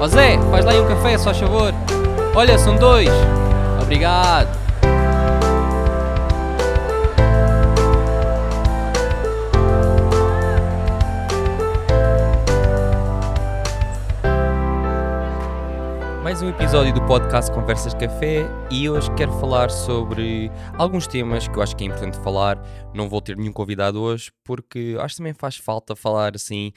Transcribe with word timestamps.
Ó 0.00 0.08
Zé, 0.08 0.38
faz 0.50 0.64
lá 0.64 0.72
aí 0.72 0.80
um 0.80 0.88
café, 0.88 1.18
só 1.18 1.34
favor. 1.34 1.74
Olha, 2.34 2.58
são 2.58 2.74
dois. 2.76 3.10
Obrigado. 3.82 4.59
Mais 16.30 16.42
um 16.42 16.48
episódio 16.48 16.94
do 16.94 17.04
podcast 17.06 17.50
Conversas 17.50 17.92
Café 17.92 18.46
e 18.70 18.88
hoje 18.88 19.12
quero 19.16 19.32
falar 19.40 19.68
sobre 19.68 20.48
alguns 20.78 21.08
temas 21.08 21.48
que 21.48 21.56
eu 21.56 21.60
acho 21.60 21.74
que 21.74 21.82
é 21.82 21.88
importante 21.88 22.16
falar. 22.18 22.56
Não 22.94 23.08
vou 23.08 23.20
ter 23.20 23.36
nenhum 23.36 23.52
convidado 23.52 24.00
hoje 24.00 24.30
porque 24.44 24.94
acho 25.00 25.16
que 25.16 25.18
também 25.18 25.34
faz 25.34 25.56
falta 25.56 25.96
falar 25.96 26.36
assim 26.36 26.72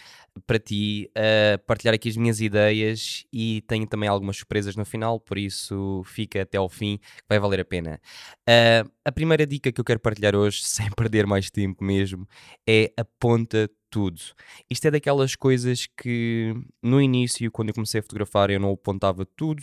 para 0.47 0.57
ti, 0.57 1.07
uh, 1.15 1.63
partilhar 1.67 1.93
aqui 1.93 2.09
as 2.09 2.17
minhas 2.17 2.41
ideias 2.41 3.25
e 3.31 3.61
tenho 3.67 3.85
também 3.85 4.09
algumas 4.09 4.37
surpresas 4.37 4.75
no 4.75 4.83
final, 4.85 5.19
por 5.19 5.37
isso 5.37 6.01
fica 6.03 6.41
até 6.41 6.57
ao 6.57 6.67
fim, 6.67 6.97
vai 7.29 7.37
valer 7.37 7.59
a 7.59 7.65
pena. 7.65 8.01
Uh, 8.49 8.89
a 9.05 9.11
primeira 9.11 9.45
dica 9.45 9.71
que 9.71 9.79
eu 9.79 9.85
quero 9.85 9.99
partilhar 9.99 10.35
hoje, 10.35 10.61
sem 10.65 10.89
perder 10.97 11.27
mais 11.27 11.51
tempo 11.51 11.83
mesmo, 11.83 12.27
é 12.67 12.91
aponta 12.97 13.69
tudo. 13.93 14.19
Isto 14.67 14.87
é 14.87 14.91
daquelas 14.91 15.35
coisas 15.35 15.85
que 15.85 16.51
no 16.81 16.99
início, 16.99 17.51
quando 17.51 17.69
eu 17.69 17.75
comecei 17.75 17.99
a 17.99 18.01
fotografar, 18.01 18.49
eu 18.49 18.59
não 18.59 18.71
apontava 18.71 19.23
tudo. 19.23 19.61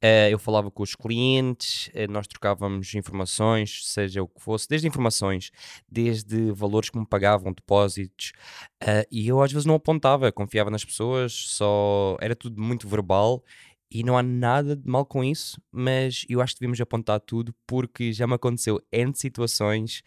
Uh, 0.00 0.30
eu 0.30 0.38
falava 0.38 0.70
com 0.70 0.84
os 0.84 0.94
clientes, 0.94 1.88
uh, 1.88 2.08
nós 2.08 2.28
trocávamos 2.28 2.94
informações, 2.94 3.80
seja 3.88 4.22
o 4.22 4.28
que 4.28 4.40
fosse, 4.40 4.68
desde 4.68 4.86
informações, 4.86 5.50
desde 5.90 6.52
valores 6.52 6.88
que 6.88 6.96
me 6.96 7.04
pagavam, 7.04 7.52
depósitos, 7.52 8.30
uh, 8.80 9.04
e 9.10 9.26
eu 9.26 9.42
às 9.42 9.50
vezes 9.50 9.66
não 9.66 9.74
apontava, 9.74 10.30
confiava 10.30 10.70
nas 10.70 10.84
pessoas, 10.84 11.32
só 11.32 12.16
era 12.20 12.36
tudo 12.36 12.62
muito 12.62 12.86
verbal 12.86 13.42
e 13.90 14.04
não 14.04 14.16
há 14.16 14.22
nada 14.22 14.76
de 14.76 14.88
mal 14.88 15.04
com 15.04 15.24
isso, 15.24 15.60
mas 15.72 16.24
eu 16.28 16.40
acho 16.40 16.54
que 16.54 16.60
devemos 16.60 16.80
apontar 16.80 17.18
tudo 17.18 17.52
porque 17.66 18.12
já 18.12 18.26
me 18.26 18.34
aconteceu 18.34 18.80
N 18.92 19.12
situações 19.16 20.04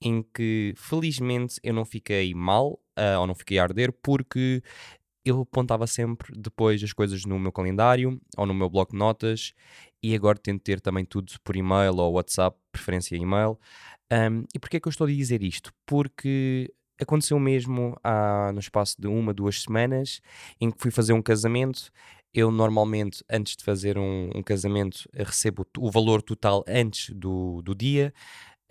em 0.00 0.22
que 0.22 0.74
felizmente 0.76 1.58
eu 1.62 1.74
não 1.74 1.84
fiquei 1.84 2.32
mal 2.34 2.78
uh, 2.98 3.20
ou 3.20 3.26
não 3.26 3.34
fiquei 3.34 3.58
a 3.58 3.62
arder 3.62 3.92
porque 3.92 4.62
eu 5.24 5.42
apontava 5.42 5.86
sempre 5.86 6.32
depois 6.36 6.82
as 6.82 6.92
coisas 6.92 7.24
no 7.24 7.38
meu 7.38 7.52
calendário 7.52 8.20
ou 8.36 8.46
no 8.46 8.54
meu 8.54 8.68
bloco 8.68 8.92
de 8.92 8.98
notas 8.98 9.52
e 10.02 10.14
agora 10.14 10.38
tento 10.38 10.62
ter 10.62 10.80
também 10.80 11.04
tudo 11.04 11.32
por 11.44 11.56
e-mail 11.56 11.96
ou 11.96 12.12
WhatsApp, 12.12 12.56
preferência 12.72 13.16
e-mail. 13.16 13.58
Um, 14.10 14.44
e 14.54 14.58
porquê 14.58 14.78
é 14.78 14.80
que 14.80 14.88
eu 14.88 14.90
estou 14.90 15.06
a 15.06 15.10
dizer 15.10 15.42
isto? 15.42 15.72
Porque 15.84 16.72
aconteceu 17.00 17.38
mesmo 17.38 17.96
há, 18.02 18.50
no 18.52 18.60
espaço 18.60 18.96
de 18.98 19.06
uma, 19.06 19.34
duas 19.34 19.62
semanas 19.62 20.20
em 20.60 20.70
que 20.70 20.80
fui 20.80 20.90
fazer 20.90 21.12
um 21.12 21.22
casamento. 21.22 21.90
Eu 22.32 22.50
normalmente, 22.50 23.24
antes 23.30 23.56
de 23.56 23.64
fazer 23.64 23.98
um, 23.98 24.30
um 24.34 24.42
casamento, 24.42 25.08
recebo 25.12 25.66
o 25.78 25.90
valor 25.90 26.22
total 26.22 26.64
antes 26.66 27.10
do, 27.10 27.62
do 27.62 27.74
dia. 27.74 28.12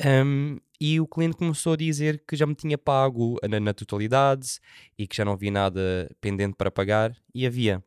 Um, 0.06 0.58
e 0.80 1.00
o 1.00 1.08
cliente 1.08 1.38
começou 1.38 1.74
a 1.74 1.78
dizer 1.78 2.24
que 2.28 2.36
já 2.36 2.46
me 2.46 2.54
tinha 2.54 2.78
pago 2.78 3.38
na, 3.50 3.60
na, 3.60 3.74
totalidade 3.74 4.60
e 4.98 5.08
que 5.08 5.16
já 5.16 5.26
não 5.26 5.34
havia 5.34 5.50
nada 5.50 6.10
pendente 6.22 6.56
para 6.56 6.70
pagar 6.70 7.16
e 7.34 7.48
havia. 7.48 7.84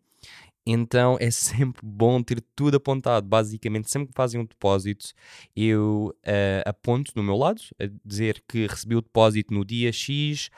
Então 0.66 1.16
é 1.20 1.30
sempre 1.30 1.80
bom 1.84 2.22
ter 2.22 2.42
tudo 2.54 2.76
apontado. 2.76 3.26
Basicamente, 3.26 3.90
sempre 3.90 4.08
que 4.08 4.14
fazem 4.14 4.40
um 4.40 4.44
depósito, 4.44 5.12
eu 5.54 6.14
uh, 6.26 6.68
aponto 6.68 7.12
no 7.14 7.22
meu 7.22 7.36
lado, 7.36 7.62
a 7.80 7.84
dizer 8.04 8.42
que 8.48 8.66
recebi 8.66 8.96
o 8.96 9.02
depósito 9.02 9.54
no 9.54 9.64
dia 9.64 9.92
X, 9.92 10.50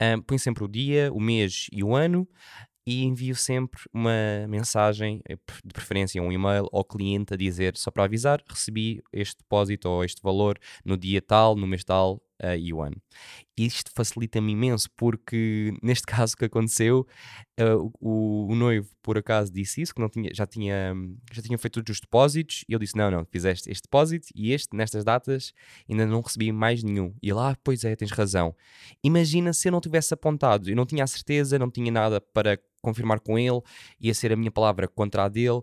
uh, 0.00 0.22
ponho 0.22 0.38
sempre 0.38 0.64
o 0.64 0.68
dia, 0.68 1.12
o 1.12 1.20
mês 1.20 1.68
e 1.72 1.82
o 1.82 1.94
ano, 1.94 2.28
e 2.88 3.04
envio 3.04 3.36
sempre 3.36 3.82
uma 3.92 4.46
mensagem, 4.48 5.20
eh, 5.28 5.36
de 5.62 5.74
preferência 5.74 6.22
um 6.22 6.32
e-mail 6.32 6.66
ao 6.72 6.82
cliente 6.82 7.34
a 7.34 7.36
dizer, 7.36 7.76
só 7.76 7.90
para 7.90 8.04
avisar, 8.04 8.42
recebi 8.48 9.02
este 9.12 9.36
depósito 9.42 9.90
ou 9.90 10.02
este 10.02 10.22
valor 10.22 10.58
no 10.82 10.96
dia 10.96 11.20
tal, 11.20 11.54
no 11.54 11.66
mês 11.66 11.84
tal 11.84 12.18
uh, 12.42 12.82
ano. 12.82 12.96
Isto 13.56 13.90
facilita-me 13.94 14.52
imenso 14.52 14.88
porque 14.96 15.74
neste 15.82 16.06
caso 16.06 16.36
que 16.36 16.44
aconteceu, 16.44 17.06
uh, 17.60 17.92
o, 18.00 18.52
o, 18.52 18.54
noivo 18.54 18.88
por 19.02 19.18
acaso 19.18 19.52
disse 19.52 19.82
isso, 19.82 19.94
que 19.94 20.00
não 20.00 20.08
tinha, 20.08 20.30
já, 20.32 20.46
tinha, 20.46 20.94
já 21.32 21.42
tinha 21.42 21.58
feito 21.58 21.74
todos 21.74 21.96
os 21.96 22.00
depósitos 22.00 22.64
e 22.68 22.72
eu 22.72 22.78
disse, 22.78 22.96
não, 22.96 23.10
não, 23.10 23.24
fizeste 23.24 23.70
este 23.70 23.82
depósito 23.82 24.28
e 24.34 24.52
este, 24.52 24.76
nestas 24.76 25.04
datas, 25.04 25.52
ainda 25.88 26.06
não 26.06 26.20
recebi 26.20 26.52
mais 26.52 26.82
nenhum. 26.82 27.14
E 27.22 27.32
lá, 27.32 27.56
pois 27.64 27.84
é, 27.84 27.96
tens 27.96 28.10
razão. 28.10 28.54
Imagina 29.02 29.52
se 29.52 29.68
eu 29.68 29.72
não 29.72 29.80
tivesse 29.80 30.14
apontado, 30.14 30.68
eu 30.68 30.76
não 30.76 30.86
tinha 30.86 31.04
a 31.04 31.06
certeza, 31.06 31.58
não 31.58 31.70
tinha 31.70 31.90
nada 31.90 32.20
para 32.20 32.58
confirmar 32.80 33.20
com 33.20 33.38
ele, 33.38 33.60
ia 34.00 34.14
ser 34.14 34.32
a 34.32 34.36
minha 34.36 34.50
palavra 34.50 34.86
contra 34.86 35.24
a 35.24 35.28
dele, 35.28 35.60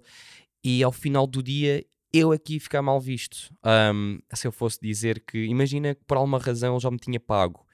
e 0.63 0.83
ao 0.83 0.91
final 0.91 1.27
do 1.27 1.43
dia 1.43 1.85
eu 2.17 2.31
aqui 2.31 2.59
ficar 2.59 2.81
mal 2.81 2.99
visto. 2.99 3.53
Um, 3.63 4.19
se 4.33 4.47
eu 4.47 4.51
fosse 4.51 4.79
dizer 4.81 5.21
que, 5.21 5.45
imagina 5.45 5.95
que 5.95 6.03
por 6.05 6.17
alguma 6.17 6.39
razão 6.39 6.73
ele 6.73 6.79
já 6.79 6.91
me 6.91 6.97
tinha 6.97 7.19
pago, 7.19 7.65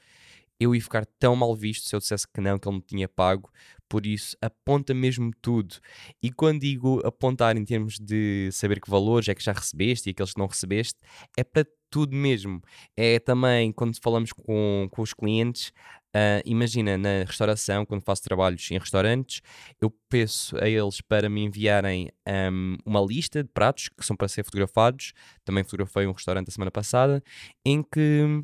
eu 0.60 0.76
ia 0.76 0.82
ficar 0.82 1.06
tão 1.06 1.36
mal 1.36 1.56
visto 1.56 1.88
se 1.88 1.96
eu 1.96 2.00
dissesse 2.00 2.28
que 2.28 2.40
não, 2.40 2.58
que 2.60 2.68
ele 2.68 2.76
me 2.78 2.82
tinha 2.82 3.08
pago. 3.08 3.52
Por 3.92 4.06
isso, 4.06 4.38
aponta 4.42 4.94
mesmo 4.94 5.32
tudo. 5.42 5.76
E 6.24 6.32
quando 6.32 6.62
digo 6.62 7.06
apontar 7.06 7.58
em 7.58 7.66
termos 7.66 8.00
de 8.00 8.50
saber 8.54 8.80
que 8.80 8.90
valores 8.90 9.28
é 9.28 9.36
que 9.36 9.44
já 9.44 9.52
recebeste 9.52 10.08
e 10.08 10.12
aqueles 10.12 10.32
que 10.32 10.40
não 10.40 10.48
recebeste, 10.48 10.98
é 11.38 11.44
para 11.44 11.66
tudo 11.90 12.16
mesmo. 12.16 12.62
É 12.96 13.20
também 13.20 13.70
quando 13.74 14.02
falamos 14.02 14.32
com, 14.32 14.88
com 14.90 15.02
os 15.02 15.14
clientes, 15.14 15.74
Uh, 16.14 16.44
imagina, 16.44 16.98
na 16.98 17.24
restauração, 17.26 17.86
quando 17.86 18.04
faço 18.04 18.22
trabalhos 18.24 18.70
em 18.70 18.78
restaurantes, 18.78 19.42
eu 19.80 19.90
peço 20.10 20.62
a 20.62 20.68
eles 20.68 21.00
para 21.00 21.30
me 21.30 21.42
enviarem 21.42 22.12
um, 22.28 22.76
uma 22.86 23.00
lista 23.00 23.42
de 23.42 23.48
pratos 23.48 23.88
que 23.88 24.06
são 24.06 24.18
para 24.18 24.28
ser 24.28 24.44
fotografados. 24.44 25.14
Também 25.46 25.64
fotografei 25.64 26.06
um 26.06 26.12
restaurante 26.12 26.50
a 26.50 26.52
semana 26.52 26.70
passada, 26.70 27.24
em 27.66 27.82
que 27.82 28.44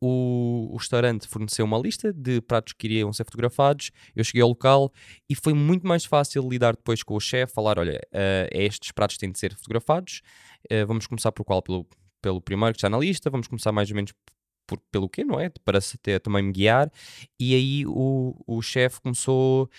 o, 0.00 0.70
o, 0.72 0.76
restaurante 0.76 1.26
forneceu 1.26 1.64
uma 1.64 1.78
lista 1.78 2.12
de 2.12 2.40
pratos 2.40 2.72
que 2.72 2.86
iriam 2.86 3.12
ser 3.12 3.24
fotografados. 3.24 3.90
Eu 4.14 4.24
cheguei 4.24 4.42
ao 4.42 4.48
local 4.48 4.92
e 5.28 5.34
foi 5.34 5.54
muito 5.54 5.86
mais 5.86 6.04
fácil 6.04 6.48
lidar 6.48 6.76
depois 6.76 7.02
com 7.02 7.14
o 7.14 7.20
chefe, 7.20 7.54
falar: 7.54 7.78
olha, 7.78 8.00
uh, 8.12 8.48
estes 8.52 8.92
pratos 8.92 9.16
têm 9.16 9.30
de 9.30 9.38
ser 9.38 9.54
fotografados. 9.54 10.20
Uh, 10.70 10.86
vamos 10.86 11.06
começar 11.06 11.32
por 11.32 11.44
qual? 11.44 11.62
Pelo, 11.62 11.86
pelo 12.20 12.40
primeiro 12.40 12.72
que 12.72 12.78
está 12.78 12.90
na 12.90 12.98
lista, 12.98 13.30
vamos 13.30 13.48
começar 13.48 13.72
mais 13.72 13.90
ou 13.90 13.96
menos 13.96 14.12
por, 14.66 14.78
pelo 14.90 15.08
quê, 15.08 15.24
não 15.24 15.38
é? 15.38 15.50
Para 15.64 15.80
se 15.80 15.98
ter, 15.98 16.20
também 16.20 16.42
me 16.42 16.52
guiar. 16.52 16.90
E 17.38 17.54
aí 17.54 17.86
o, 17.86 18.34
o 18.46 18.62
chefe 18.62 19.00
começou 19.00 19.70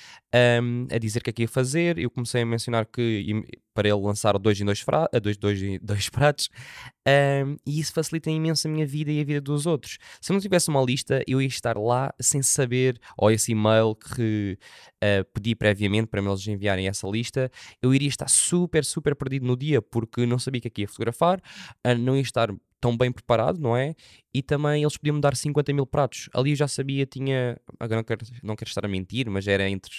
um, 0.62 0.88
a 0.92 0.98
dizer 0.98 1.20
o 1.20 1.24
que 1.24 1.30
é 1.30 1.34
que 1.34 1.42
ia 1.44 1.48
fazer. 1.48 1.98
Eu 1.98 2.10
comecei 2.10 2.42
a 2.42 2.46
mencionar 2.46 2.86
que 2.86 3.26
para 3.74 3.88
ele 3.88 4.00
lançar 4.00 4.38
dois 4.38 4.60
em 4.60 4.66
dois, 4.66 4.80
fra 4.80 5.08
dois, 5.22 5.38
dois, 5.38 5.60
dois 5.82 6.10
pratos. 6.10 6.50
Um, 7.08 7.56
e 7.66 7.80
isso 7.80 7.94
facilita 7.94 8.30
imenso 8.30 8.68
a 8.68 8.72
minha 8.72 8.86
vida 8.86 9.12
e 9.12 9.22
a 9.22 9.24
vida 9.24 9.42
dos 9.42 9.66
outros. 9.66 9.98
Se 10.20 10.32
eu 10.32 10.34
não 10.34 10.42
tivesse 10.42 10.70
uma 10.70 10.82
lista, 10.82 11.24
eu 11.28 11.42
ia 11.42 11.48
estar 11.48 11.78
lá 11.78 12.14
sem 12.20 12.42
saber, 12.42 13.00
ou 13.18 13.32
esse 13.32 13.52
e-mail 13.52 13.96
que 13.96 14.58
uh, 15.04 15.26
pedi 15.34 15.56
previamente 15.56 16.08
para 16.08 16.22
eles 16.22 16.48
enviarem 16.48 16.88
essa 16.88 17.08
lista, 17.08 17.52
eu 17.82 17.94
iria 17.94 18.08
estar 18.08 18.30
super, 18.30 18.84
super 18.84 19.16
perdido 19.16 19.46
no 19.46 19.56
dia, 19.56 19.82
porque 19.82 20.26
não 20.26 20.40
sabia 20.40 20.60
o 20.60 20.62
que 20.64 20.68
é 20.68 20.72
que 20.72 20.82
ia 20.82 20.88
fotografar, 20.88 21.40
uh, 21.86 21.98
não 21.98 22.16
ia 22.16 22.22
estar 22.22 22.50
tão 22.82 22.96
bem 22.96 23.12
preparado, 23.12 23.60
não 23.60 23.76
é? 23.76 23.96
E 24.34 24.42
também 24.42 24.82
eles 24.84 24.98
podiam 24.98 25.16
me 25.16 25.22
dar 25.22 25.36
50 25.36 25.74
mil 25.74 25.86
pratos. 25.86 26.30
Ali 26.34 26.52
eu 26.52 26.56
já 26.56 26.68
sabia, 26.68 27.06
tinha. 27.06 27.60
Agora 27.80 27.98
não 27.98 28.04
quero, 28.04 28.26
não 28.44 28.56
quero 28.56 28.70
estar 28.70 28.86
a 28.86 28.88
mentir, 28.88 29.30
mas 29.30 29.48
era 29.48 29.68
entre 29.68 29.92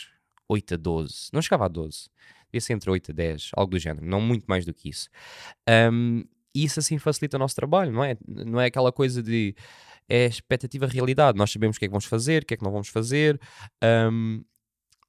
8 0.48 0.74
a 0.74 0.76
12. 0.76 1.14
Não 1.32 1.42
chegava 1.42 1.66
a 1.66 1.68
12. 1.68 2.08
Devia 2.46 2.60
ser 2.60 2.72
entre 2.74 2.90
8 2.90 3.10
a 3.10 3.14
10, 3.14 3.50
algo 3.56 3.70
do 3.70 3.78
género. 3.78 4.06
Não 4.06 4.20
muito 4.20 4.44
mais 4.46 4.64
do 4.64 4.72
que 4.72 4.88
isso. 4.88 5.08
Um, 5.92 6.22
isso 6.54 6.80
assim 6.80 6.98
facilita 6.98 7.36
o 7.36 7.40
nosso 7.40 7.54
trabalho, 7.54 7.92
não 7.92 8.02
é? 8.02 8.16
Não 8.26 8.60
é 8.60 8.66
aquela 8.66 8.92
coisa 8.92 9.22
de. 9.22 9.54
É 10.08 10.26
expectativa 10.26 10.86
realidade. 10.86 11.36
Nós 11.36 11.50
sabemos 11.50 11.76
o 11.76 11.78
que 11.80 11.84
é 11.84 11.88
que 11.88 11.92
vamos 11.92 12.04
fazer, 12.04 12.42
o 12.42 12.46
que 12.46 12.54
é 12.54 12.56
que 12.56 12.64
não 12.64 12.70
vamos 12.70 12.88
fazer. 12.88 13.40
Um, 13.82 14.44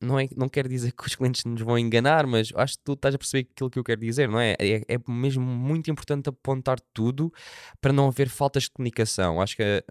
não, 0.01 0.19
é, 0.19 0.27
não 0.35 0.47
quero 0.47 0.69
dizer 0.69 0.91
que 0.91 1.05
os 1.05 1.15
clientes 1.15 1.43
nos 1.45 1.61
vão 1.61 1.77
enganar, 1.77 2.27
mas 2.27 2.51
acho 2.55 2.77
que 2.77 2.83
tu 2.83 2.93
estás 2.93 3.15
a 3.15 3.17
perceber 3.17 3.47
aquilo 3.51 3.69
que 3.69 3.79
eu 3.79 3.83
quero 3.83 4.01
dizer, 4.01 4.27
não 4.27 4.39
é? 4.39 4.55
É, 4.59 4.81
é 4.87 4.97
mesmo 5.07 5.43
muito 5.43 5.89
importante 5.89 6.29
apontar 6.29 6.79
tudo 6.93 7.31
para 7.81 7.93
não 7.93 8.07
haver 8.07 8.29
faltas 8.29 8.63
de 8.63 8.71
comunicação. 8.71 9.41
Acho 9.41 9.57
que 9.57 9.83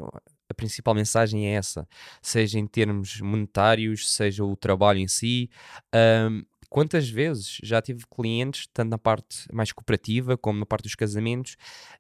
a, 0.49 0.55
principal 0.55 0.95
mensagem 0.95 1.47
é 1.49 1.53
essa, 1.53 1.89
seja 2.23 2.59
em 2.59 2.67
termos 2.67 3.21
monetários, 3.21 4.11
seja 4.11 4.45
o 4.45 4.57
trabalho 4.57 4.99
em 4.99 5.09
si. 5.09 5.51
Um, 5.95 6.45
quantas 6.69 7.09
vezes 7.09 7.59
já 7.63 7.81
tive 7.81 8.05
clientes, 8.07 8.69
tanto 8.73 8.91
na 8.91 8.99
parte 8.99 9.47
mais 9.53 9.73
cooperativa 9.73 10.37
como 10.37 10.59
na 10.59 10.67
parte 10.67 10.85
dos 10.85 10.95
casamentos, 10.95 11.57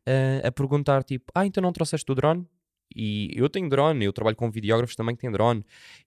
uh, 0.09 0.47
a 0.47 0.53
perguntar 0.53 1.03
tipo, 1.05 1.31
ah, 1.35 1.47
então 1.47 1.63
não 1.63 1.73
trouxeste 1.73 2.11
o 2.11 2.15
drone? 2.15 2.47
E 2.95 3.31
eu 3.35 3.49
tenho 3.49 3.69
drone, 3.69 4.05
eu 4.05 4.13
trabalho 4.13 4.37
com 4.37 4.51
videógrafos 4.51 4.95
também 4.95 5.15
que 5.15 5.21
têm 5.21 5.31
drone. 5.31 5.65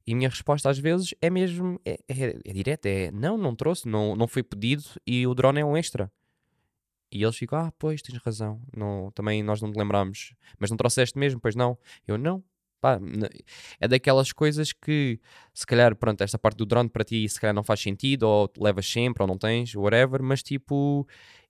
E 0.08 0.14
a 0.14 0.16
minha 0.16 0.30
resposta 0.30 0.70
às 0.70 0.80
vezes 0.80 1.14
é 1.22 1.30
mesmo, 1.30 1.80
é, 1.86 2.00
é, 2.08 2.40
é 2.46 2.54
direta, 2.54 2.88
é 2.88 3.12
não, 3.12 3.38
não 3.38 3.56
trouxe, 3.56 3.88
não, 3.88 4.16
não 4.16 4.28
foi 4.28 4.44
pedido 4.44 4.84
e 5.06 5.28
o 5.28 5.34
drone 5.34 5.60
é 5.60 5.66
um 5.66 5.76
extra. 5.76 6.12
E 7.12 7.24
eles 7.24 7.36
ficam, 7.36 7.60
ah, 7.60 7.74
pois, 7.78 8.02
tens 8.02 8.18
razão, 8.20 8.62
não, 8.76 9.12
também 9.12 9.42
nós 9.42 9.62
não 9.62 9.72
te 9.72 9.78
lembramos. 9.78 10.34
Mas 10.60 10.70
não 10.70 10.78
trouxeste 10.78 11.18
mesmo, 11.18 11.40
pois 11.40 11.56
não? 11.56 11.78
Eu, 12.08 12.18
não, 12.18 12.44
pá, 12.80 13.00
é 13.80 13.88
daquelas 13.88 14.32
coisas 14.32 14.72
que 14.72 15.20
se 15.54 15.66
calhar, 15.66 15.96
pronto, 15.96 16.22
esta 16.22 16.38
parte 16.38 16.58
do 16.58 16.66
drone 16.66 16.90
para 16.90 17.04
ti 17.04 17.28
se 17.28 17.40
calhar 17.40 17.54
não 17.54 17.64
faz 17.64 17.80
sentido, 17.80 18.24
ou 18.24 18.52
levas 18.58 18.86
sempre, 18.86 19.24
ou 19.24 19.28
não 19.28 19.38
tens, 19.38 19.76
whatever, 19.76 20.22
mas 20.22 20.42
tipo, 20.44 21.08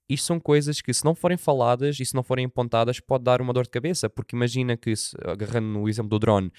isto 0.08 0.26
são 0.26 0.40
coisas 0.40 0.80
que 0.80 0.92
se 0.92 1.04
não 1.04 1.14
forem 1.14 1.36
faladas 1.36 2.00
e 2.00 2.04
se 2.04 2.14
não 2.14 2.22
forem 2.22 2.46
apontadas 2.46 2.98
pode 2.98 3.24
dar 3.24 3.40
uma 3.40 3.52
dor 3.52 3.64
de 3.64 3.70
cabeça, 3.70 4.10
porque 4.10 4.34
imagina 4.34 4.76
que, 4.76 4.94
se, 4.96 5.16
agarrando 5.24 5.68
no 5.68 5.88
exemplo 5.88 6.10
do 6.10 6.18
drone, 6.18 6.50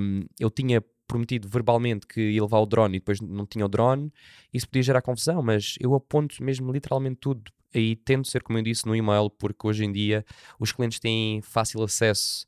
um, 0.00 0.24
eu 0.38 0.50
tinha 0.50 0.82
prometido 1.10 1.48
verbalmente 1.48 2.06
que 2.06 2.20
ia 2.20 2.40
levar 2.40 2.60
o 2.60 2.66
drone 2.66 2.96
e 2.96 3.00
depois 3.00 3.20
não 3.20 3.44
tinha 3.44 3.66
o 3.66 3.68
drone, 3.68 4.12
isso 4.54 4.68
podia 4.68 4.84
gerar 4.84 5.02
confusão, 5.02 5.42
mas 5.42 5.74
eu 5.80 5.92
aponto 5.92 6.40
mesmo 6.40 6.70
literalmente 6.72 7.16
tudo 7.20 7.50
e 7.74 7.96
tento 7.96 8.28
ser, 8.28 8.42
como 8.42 8.58
eu 8.58 8.62
disse, 8.62 8.86
no 8.86 8.94
e-mail, 8.94 9.28
porque 9.30 9.66
hoje 9.66 9.84
em 9.84 9.92
dia 9.92 10.24
os 10.58 10.72
clientes 10.72 11.00
têm 11.00 11.40
fácil 11.42 11.82
acesso 11.82 12.46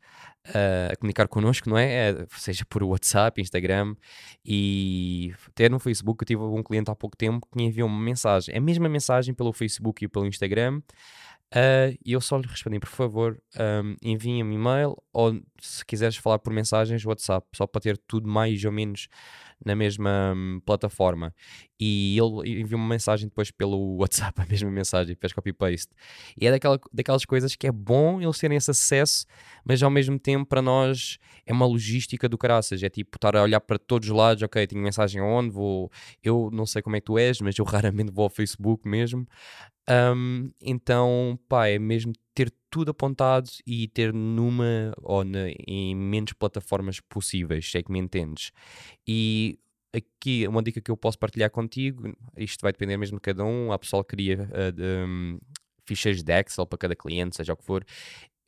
uh, 0.49 0.93
a 0.93 0.97
comunicar 0.97 1.27
connosco, 1.27 1.69
não 1.69 1.77
é? 1.77 2.11
é? 2.11 2.27
Seja 2.31 2.65
por 2.65 2.85
WhatsApp, 2.85 3.41
Instagram 3.41 3.97
e 4.45 5.33
até 5.49 5.69
no 5.69 5.81
Facebook. 5.81 6.23
Eu 6.23 6.27
tive 6.27 6.43
um 6.43 6.63
cliente 6.63 6.91
há 6.91 6.95
pouco 6.95 7.17
tempo 7.17 7.47
que 7.51 7.57
me 7.57 7.65
enviou 7.65 7.89
uma 7.89 8.01
mensagem, 8.01 8.57
a 8.57 8.61
mesma 8.61 8.89
mensagem 8.89 9.35
pelo 9.35 9.53
Facebook 9.53 10.05
e 10.05 10.09
pelo 10.09 10.27
Instagram. 10.27 10.81
Uh, 11.55 11.93
e 12.05 12.13
eu 12.13 12.21
só 12.21 12.39
lhe 12.39 12.47
respondi, 12.47 12.81
por 12.81 12.89
favor, 12.89 13.41
um, 13.85 13.95
enviem-me 14.03 14.55
e-mail 14.55 14.97
ou 15.13 15.39
se 15.63 15.85
quiseres 15.85 16.17
falar 16.17 16.39
por 16.39 16.53
mensagens, 16.53 17.05
WhatsApp, 17.05 17.47
só 17.55 17.67
para 17.67 17.81
ter 17.81 17.97
tudo 17.97 18.29
mais 18.29 18.65
ou 18.65 18.73
menos 18.73 19.09
na 19.65 19.77
mesma 19.77 20.35
hum, 20.37 20.61
plataforma. 20.65 21.33
E 21.79 22.19
ele 22.19 22.61
enviou 22.61 22.81
uma 22.81 22.89
mensagem 22.89 23.29
depois 23.29 23.51
pelo 23.51 23.97
WhatsApp, 24.03 24.41
a 24.41 24.47
mesma 24.47 24.71
mensagem, 24.71 25.15
fez 25.15 25.33
copy-paste. 25.33 25.91
E 26.41 26.47
é 26.47 26.51
daquela, 26.51 26.81
daquelas 26.93 27.25
coisas 27.25 27.55
que 27.55 27.67
é 27.67 27.73
bom 27.73 28.21
eles 28.21 28.39
terem 28.39 28.57
esse 28.57 28.71
acesso, 28.71 29.25
mas 29.65 29.83
ao 29.83 29.91
mesmo 29.91 30.19
tempo 30.19 30.47
para 30.47 30.61
nós 30.61 31.19
é 31.47 31.53
uma 31.53 31.67
logística 31.67 32.29
do 32.29 32.37
caraças. 32.37 32.83
É 32.83 32.89
tipo 32.89 33.17
estar 33.17 33.37
a 33.37 33.43
olhar 33.43 33.61
para 33.61 33.79
todos 33.79 34.09
os 34.09 34.15
lados, 34.15 34.43
ok, 34.43 34.67
tenho 34.67 34.83
mensagem 34.83 35.21
onde, 35.21 35.51
vou. 35.51 35.91
Eu 36.23 36.51
não 36.53 36.67
sei 36.67 36.83
como 36.83 36.97
é 36.97 37.01
que 37.01 37.07
tu 37.07 37.19
és, 37.19 37.41
mas 37.41 37.57
eu 37.57 37.65
raramente 37.65 38.13
vou 38.13 38.25
ao 38.25 38.31
Facebook 38.31 38.89
mesmo. 38.89 39.27
Um, 39.89 40.53
então, 40.63 41.39
pá, 41.49 41.67
é 41.67 41.79
mesmo 41.79 42.13
ter 42.35 42.53
tudo 42.71 42.91
apontado 42.91 43.51
e 43.67 43.89
ter 43.89 44.13
numa 44.13 44.93
ou 45.03 45.25
na, 45.25 45.49
em 45.67 45.95
menos 45.95 46.33
plataformas 46.33 47.01
possíveis, 47.01 47.71
sei 47.71 47.83
que 47.83 47.93
me 47.93 47.99
entendes. 47.99 48.53
E 49.07 49.59
aqui 49.95 50.47
uma 50.49 50.63
dica 50.63 50.81
que 50.81 50.91
eu 50.91 50.97
posso 50.97 51.19
partilhar 51.19 51.51
contigo, 51.51 52.15
isto 52.37 52.63
vai 52.63 52.73
depender 52.73 52.97
mesmo 52.97 53.19
de 53.19 53.23
cada 53.23 53.45
um, 53.45 53.73
a 53.73 53.79
pessoa 53.79 54.05
cria 54.05 54.49
uh, 54.51 54.73
de, 54.73 54.83
um, 54.83 55.39
de 55.87 56.33
Excel 56.33 56.67
para 56.67 56.79
cada 56.79 56.97
cliente, 56.97 57.37
seja 57.37 57.53
o 57.53 57.57
que 57.57 57.65
for. 57.65 57.85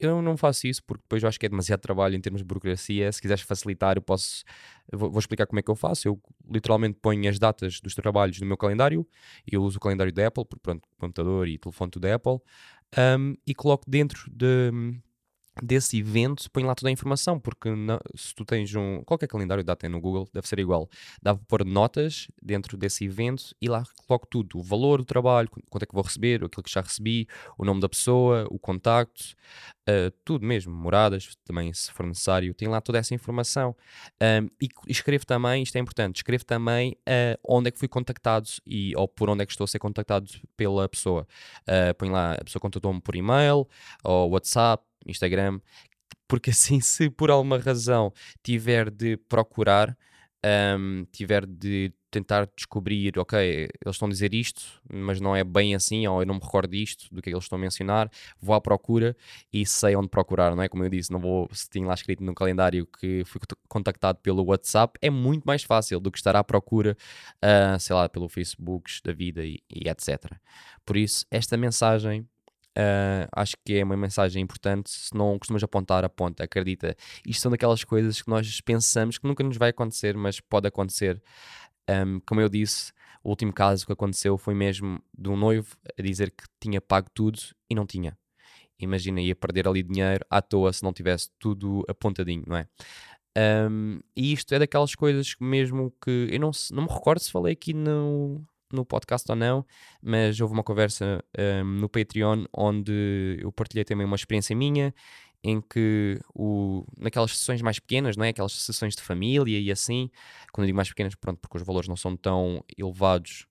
Eu 0.00 0.20
não 0.20 0.36
faço 0.36 0.66
isso 0.66 0.82
porque 0.84 1.02
depois 1.02 1.22
eu 1.22 1.28
acho 1.28 1.38
que 1.38 1.46
é 1.46 1.48
demasiado 1.48 1.80
trabalho 1.80 2.16
em 2.16 2.20
termos 2.20 2.40
de 2.40 2.44
burocracia. 2.44 3.10
Se 3.12 3.22
quiseres 3.22 3.42
facilitar, 3.42 3.96
eu 3.96 4.02
posso. 4.02 4.42
Vou, 4.92 5.18
explicar 5.18 5.46
como 5.46 5.60
é 5.60 5.62
que 5.62 5.70
eu 5.70 5.76
faço. 5.76 6.08
Eu 6.08 6.20
literalmente 6.50 6.98
ponho 7.00 7.30
as 7.30 7.38
datas 7.38 7.80
dos 7.80 7.94
trabalhos 7.94 8.40
no 8.40 8.46
meu 8.46 8.56
calendário. 8.56 9.06
Eu 9.50 9.62
uso 9.62 9.76
o 9.78 9.80
calendário 9.80 10.12
da 10.12 10.26
Apple, 10.26 10.44
porque 10.44 10.60
pronto, 10.60 10.88
computador 10.98 11.46
e 11.46 11.58
telefone 11.58 11.90
tudo 11.92 12.02
da 12.02 12.14
Apple 12.16 12.38
um, 12.96 13.36
e 13.46 13.54
coloco 13.54 13.88
dentro 13.88 14.30
de, 14.30 14.70
desse 15.62 15.98
evento, 15.98 16.50
põe 16.50 16.64
lá 16.64 16.74
toda 16.74 16.88
a 16.88 16.92
informação, 16.92 17.38
porque 17.38 17.70
não, 17.70 17.98
se 18.14 18.34
tu 18.34 18.44
tens 18.44 18.74
um. 18.74 19.02
Qualquer 19.04 19.26
calendário 19.26 19.62
dá 19.62 19.76
tem 19.76 19.88
no 19.88 20.00
Google, 20.00 20.28
deve 20.32 20.48
ser 20.48 20.58
igual. 20.58 20.88
Dá 21.22 21.34
para 21.34 21.44
pôr 21.46 21.64
notas 21.64 22.28
dentro 22.42 22.76
desse 22.76 23.04
evento 23.04 23.54
e 23.60 23.68
lá 23.68 23.84
coloco 24.06 24.26
tudo: 24.26 24.58
o 24.58 24.62
valor 24.62 24.98
do 24.98 25.04
trabalho, 25.04 25.48
quanto 25.70 25.82
é 25.82 25.86
que 25.86 25.94
vou 25.94 26.02
receber, 26.02 26.44
aquilo 26.44 26.62
que 26.62 26.70
já 26.70 26.80
recebi, 26.80 27.26
o 27.56 27.64
nome 27.64 27.80
da 27.80 27.88
pessoa, 27.88 28.46
o 28.50 28.58
contacto, 28.58 29.34
uh, 29.88 30.10
tudo 30.24 30.44
mesmo, 30.44 30.74
moradas 30.74 31.36
também, 31.44 31.72
se 31.72 31.90
for 31.92 32.06
necessário. 32.06 32.52
Tem 32.54 32.68
lá 32.68 32.80
toda 32.80 32.98
essa 32.98 33.14
informação. 33.14 33.76
Um, 34.20 34.48
e 34.60 34.68
escrevo 34.88 35.24
também, 35.26 35.62
isto 35.62 35.76
é 35.76 35.80
importante, 35.80 36.16
escrevo 36.16 36.44
também 36.44 36.92
uh, 37.08 37.38
onde 37.46 37.68
é 37.68 37.70
que 37.70 37.78
fui 37.78 37.88
contactado 37.88 38.48
e, 38.66 38.94
ou 38.96 39.06
por 39.06 39.30
onde 39.30 39.42
é 39.42 39.46
que 39.46 39.52
estou 39.52 39.64
a 39.64 39.68
ser 39.68 39.78
contactado 39.78 40.28
pela 40.56 40.88
pessoa. 40.88 41.26
Uh, 41.62 41.94
põe 41.96 42.10
lá, 42.10 42.32
a 42.32 42.44
pessoa 42.44 42.60
contatou-me 42.60 43.00
por 43.00 43.14
e-mail 43.14 43.68
ou 44.02 44.30
WhatsApp 44.30 44.84
Instagram, 45.06 45.60
porque 46.28 46.50
assim, 46.50 46.80
se 46.80 47.10
por 47.10 47.30
alguma 47.30 47.58
razão 47.58 48.12
tiver 48.42 48.90
de 48.90 49.16
procurar, 49.16 49.96
um, 50.78 51.06
tiver 51.10 51.46
de 51.46 51.92
tentar 52.10 52.48
descobrir, 52.56 53.18
ok, 53.18 53.40
eles 53.40 53.96
estão 53.96 54.06
a 54.06 54.10
dizer 54.10 54.32
isto, 54.32 54.62
mas 54.88 55.20
não 55.20 55.34
é 55.34 55.42
bem 55.42 55.74
assim, 55.74 56.06
ou 56.06 56.22
eu 56.22 56.26
não 56.26 56.36
me 56.36 56.40
recordo 56.40 56.70
disto, 56.70 57.12
do 57.12 57.20
que 57.20 57.28
é 57.28 57.32
que 57.32 57.34
eles 57.34 57.44
estão 57.44 57.58
a 57.58 57.60
mencionar, 57.60 58.08
vou 58.40 58.54
à 58.54 58.60
procura 58.60 59.16
e 59.52 59.66
sei 59.66 59.96
onde 59.96 60.08
procurar, 60.08 60.54
não 60.54 60.62
é? 60.62 60.68
Como 60.68 60.84
eu 60.84 60.88
disse, 60.88 61.10
não 61.10 61.18
vou, 61.18 61.48
se 61.52 61.68
tinha 61.68 61.86
lá 61.86 61.94
escrito 61.94 62.22
no 62.22 62.34
calendário 62.34 62.86
que 62.86 63.24
fui 63.24 63.40
contactado 63.68 64.20
pelo 64.20 64.44
WhatsApp, 64.44 64.96
é 65.02 65.10
muito 65.10 65.44
mais 65.44 65.64
fácil 65.64 65.98
do 65.98 66.10
que 66.12 66.18
estar 66.18 66.36
à 66.36 66.44
procura, 66.44 66.96
uh, 67.42 67.80
sei 67.80 67.96
lá, 67.96 68.08
pelo 68.08 68.28
Facebook 68.28 68.88
da 69.02 69.12
vida 69.12 69.44
e, 69.44 69.60
e 69.68 69.88
etc. 69.88 70.36
Por 70.84 70.96
isso, 70.96 71.26
esta 71.30 71.56
mensagem 71.56 72.28
Uh, 72.76 73.28
acho 73.32 73.54
que 73.64 73.74
é 73.74 73.84
uma 73.84 73.96
mensagem 73.96 74.42
importante. 74.42 74.90
Se 74.90 75.14
não 75.14 75.38
costumas 75.38 75.62
apontar, 75.62 76.04
aponta, 76.04 76.44
acredita. 76.44 76.96
Isto 77.26 77.42
são 77.42 77.50
daquelas 77.50 77.84
coisas 77.84 78.20
que 78.20 78.28
nós 78.28 78.60
pensamos 78.60 79.18
que 79.18 79.26
nunca 79.26 79.44
nos 79.44 79.56
vai 79.56 79.70
acontecer, 79.70 80.16
mas 80.16 80.40
pode 80.40 80.66
acontecer. 80.66 81.22
Um, 81.88 82.20
como 82.20 82.40
eu 82.40 82.48
disse, 82.48 82.92
o 83.22 83.30
último 83.30 83.52
caso 83.52 83.86
que 83.86 83.92
aconteceu 83.92 84.36
foi 84.36 84.54
mesmo 84.54 85.00
de 85.16 85.28
um 85.28 85.36
noivo 85.36 85.76
a 85.98 86.02
dizer 86.02 86.30
que 86.30 86.44
tinha 86.60 86.80
pago 86.80 87.08
tudo 87.14 87.38
e 87.70 87.74
não 87.74 87.86
tinha. 87.86 88.16
Imagina, 88.78 89.20
ia 89.20 89.36
perder 89.36 89.68
ali 89.68 89.82
dinheiro 89.82 90.24
à 90.28 90.42
toa 90.42 90.72
se 90.72 90.82
não 90.82 90.92
tivesse 90.92 91.30
tudo 91.38 91.84
apontadinho, 91.88 92.42
não 92.46 92.56
é? 92.56 92.66
Um, 93.36 94.00
e 94.16 94.32
isto 94.32 94.54
é 94.54 94.58
daquelas 94.58 94.94
coisas 94.94 95.34
que 95.34 95.42
mesmo 95.42 95.92
que 96.02 96.28
eu 96.30 96.40
não, 96.40 96.50
não 96.72 96.84
me 96.84 96.88
recordo 96.88 97.20
se 97.20 97.30
falei 97.30 97.52
aqui 97.52 97.72
no, 97.72 98.44
no 98.72 98.84
podcast 98.84 99.30
ou 99.30 99.36
não, 99.36 99.64
mas 100.02 100.40
houve 100.40 100.54
uma 100.54 100.62
conversa 100.62 101.24
um, 101.38 101.64
no 101.64 101.88
Patreon 101.88 102.44
onde 102.52 103.38
eu 103.40 103.52
partilhei 103.52 103.84
também 103.84 104.06
uma 104.06 104.16
experiência 104.16 104.54
minha 104.56 104.94
em 105.42 105.60
que 105.60 106.18
o, 106.34 106.86
naquelas 106.96 107.36
sessões 107.36 107.60
mais 107.60 107.78
pequenas, 107.78 108.16
não 108.16 108.24
é? 108.24 108.30
aquelas 108.30 108.52
sessões 108.52 108.96
de 108.96 109.02
família 109.02 109.58
e 109.58 109.70
assim, 109.70 110.10
quando 110.52 110.64
eu 110.64 110.68
digo 110.68 110.76
mais 110.76 110.88
pequenas, 110.88 111.14
pronto, 111.14 111.38
porque 111.38 111.58
os 111.58 111.62
valores 111.62 111.86
não 111.86 111.96
são 111.96 112.16
tão 112.16 112.64
elevados 112.78 113.46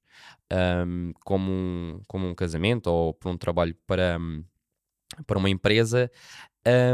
um, 0.51 1.13
como, 1.23 1.51
um, 1.51 2.01
como 2.07 2.27
um 2.27 2.33
casamento 2.33 2.87
ou 2.87 3.13
por 3.13 3.31
um 3.31 3.37
trabalho 3.37 3.75
para, 3.85 4.17
um, 4.19 4.43
para 5.27 5.37
uma 5.37 5.49
empresa, 5.51 6.11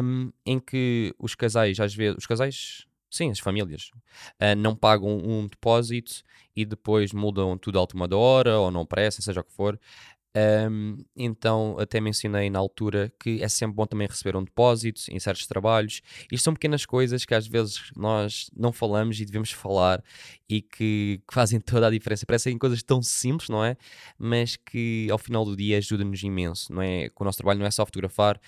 hum, 0.04 0.32
em 0.46 0.60
que 0.60 1.14
os 1.18 1.34
casais, 1.34 1.80
às 1.80 1.96
vezes, 1.96 2.18
os 2.18 2.28
casais 2.28 2.86
Sim, 3.10 3.32
as 3.32 3.40
famílias 3.40 3.92
uh, 4.42 4.56
não 4.58 4.76
pagam 4.76 5.18
um 5.18 5.48
depósito 5.48 6.24
e 6.56 6.66
depois 6.66 7.12
mudam 7.14 7.58
tudo 7.58 7.78
à 7.78 7.82
última 7.82 8.08
hora 8.16 8.60
ou 8.60 8.70
não 8.70 8.86
prestam, 8.86 9.24
seja 9.24 9.42
o 9.42 9.44
que 9.44 9.54
for. 9.54 9.80
Um, 10.36 11.04
então, 11.16 11.76
até 11.80 12.00
mencionei 12.00 12.52
na 12.52 12.60
altura 12.60 13.12
que 13.20 13.42
é 13.42 13.50
sempre 13.50 13.76
bom 13.76 13.86
também 13.88 14.08
receber 14.08 14.38
um 14.38 14.44
depósito 14.44 15.02
em 15.10 15.20
certos 15.20 15.48
trabalhos. 15.48 16.02
Isto 16.32 16.44
são 16.44 16.54
pequenas 16.54 16.86
coisas 16.86 17.26
que 17.26 17.34
às 17.34 17.48
vezes 17.48 17.92
nós 17.96 18.50
não 18.56 18.72
falamos 18.72 19.20
e 19.20 19.26
devemos 19.26 19.52
falar 19.52 20.04
e 20.48 20.62
que, 20.62 21.22
que 21.28 21.34
fazem 21.34 21.60
toda 21.62 21.88
a 21.88 21.90
diferença. 21.90 22.26
Parecem 22.28 22.58
coisas 22.58 22.84
tão 22.84 23.02
simples, 23.02 23.50
não 23.50 23.66
é? 23.66 23.76
Mas 24.18 24.56
que 24.56 25.08
ao 25.12 25.18
final 25.18 25.44
do 25.44 25.56
dia 25.56 25.78
ajuda-nos 25.78 26.22
imenso, 26.22 26.72
não 26.72 26.82
é? 26.82 27.10
Que 27.10 27.16
o 27.20 27.26
nosso 27.26 27.40
trabalho 27.40 27.60
não 27.60 27.66
é 27.66 27.72
só 27.72 27.86
fotografar, 27.86 28.40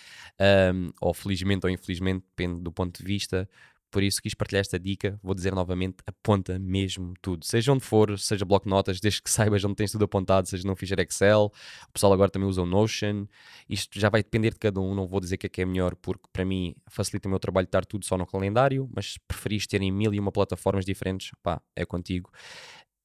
um, 0.73 0.91
ou 1.01 1.13
felizmente 1.13 1.65
ou 1.65 1.69
infelizmente, 1.69 2.23
depende 2.29 2.61
do 2.61 2.71
ponto 2.71 2.99
de 2.99 3.03
vista, 3.03 3.49
por 3.91 4.01
isso 4.01 4.21
quis 4.21 4.33
partilhar 4.33 4.61
esta 4.61 4.79
dica. 4.79 5.19
Vou 5.21 5.35
dizer 5.35 5.53
novamente: 5.53 5.97
aponta 6.05 6.57
mesmo 6.57 7.13
tudo. 7.21 7.45
Seja 7.45 7.71
onde 7.73 7.83
for, 7.83 8.17
seja 8.17 8.45
bloco 8.45 8.65
de 8.65 8.69
notas, 8.69 8.99
desde 8.99 9.21
que 9.21 9.29
saibas 9.29 9.63
onde 9.63 9.75
tens 9.75 9.91
tudo 9.91 10.05
apontado, 10.05 10.47
seja 10.47 10.67
num 10.67 10.75
ficheiro 10.75 11.01
Excel. 11.01 11.51
O 11.89 11.91
pessoal 11.91 12.13
agora 12.13 12.31
também 12.31 12.47
usa 12.47 12.61
o 12.61 12.65
Notion. 12.65 13.27
Isto 13.69 13.99
já 13.99 14.09
vai 14.09 14.23
depender 14.23 14.51
de 14.51 14.59
cada 14.59 14.79
um. 14.79 14.95
Não 14.95 15.05
vou 15.05 15.19
dizer 15.19 15.37
que 15.37 15.45
é 15.45 15.49
que 15.49 15.61
é 15.61 15.65
melhor, 15.65 15.95
porque 15.95 16.23
para 16.31 16.45
mim 16.45 16.73
facilita 16.87 17.27
o 17.27 17.29
meu 17.29 17.39
trabalho 17.39 17.65
estar 17.65 17.85
tudo 17.85 18.05
só 18.05 18.17
no 18.17 18.25
calendário. 18.25 18.89
Mas 18.95 19.13
se 19.13 19.19
preferis 19.27 19.67
terem 19.67 19.91
mil 19.91 20.13
e 20.13 20.19
uma 20.19 20.31
plataformas 20.31 20.85
diferentes, 20.85 21.31
pá, 21.43 21.61
é 21.75 21.85
contigo. 21.85 22.31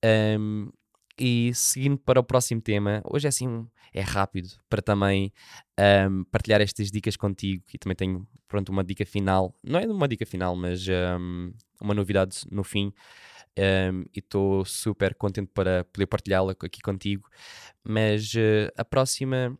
Um, 0.05 0.71
e 1.19 1.53
seguindo 1.55 1.99
para 1.99 2.21
o 2.21 2.25
próximo 2.25 2.61
tema, 2.61 3.03
hoje 3.05 3.27
é 3.27 3.29
assim, 3.29 3.67
é 3.93 4.01
rápido 4.01 4.49
para 4.69 4.83
também 4.83 5.33
um, 6.09 6.25
partilhar 6.25 6.61
estas 6.61 6.91
dicas 6.91 7.17
contigo 7.17 7.65
e 7.73 7.79
também 7.79 7.97
tenho 7.97 8.27
pronto 8.47 8.71
uma 8.71 8.85
dica 8.85 9.05
final, 9.05 9.55
não 9.63 9.79
é 9.79 9.87
uma 9.87 10.07
dica 10.07 10.27
final, 10.27 10.55
mas 10.55 10.87
um, 10.89 11.53
uma 11.81 11.95
novidade 11.95 12.43
no 12.51 12.63
fim 12.63 12.93
um, 13.59 14.03
e 14.15 14.19
estou 14.19 14.65
super 14.65 15.15
contente 15.15 15.51
para 15.53 15.85
poder 15.85 16.07
partilhá-la 16.07 16.53
aqui 16.53 16.81
contigo. 16.81 17.29
Mas 17.83 18.35
uh, 18.35 18.71
a 18.77 18.85
próxima 18.85 19.59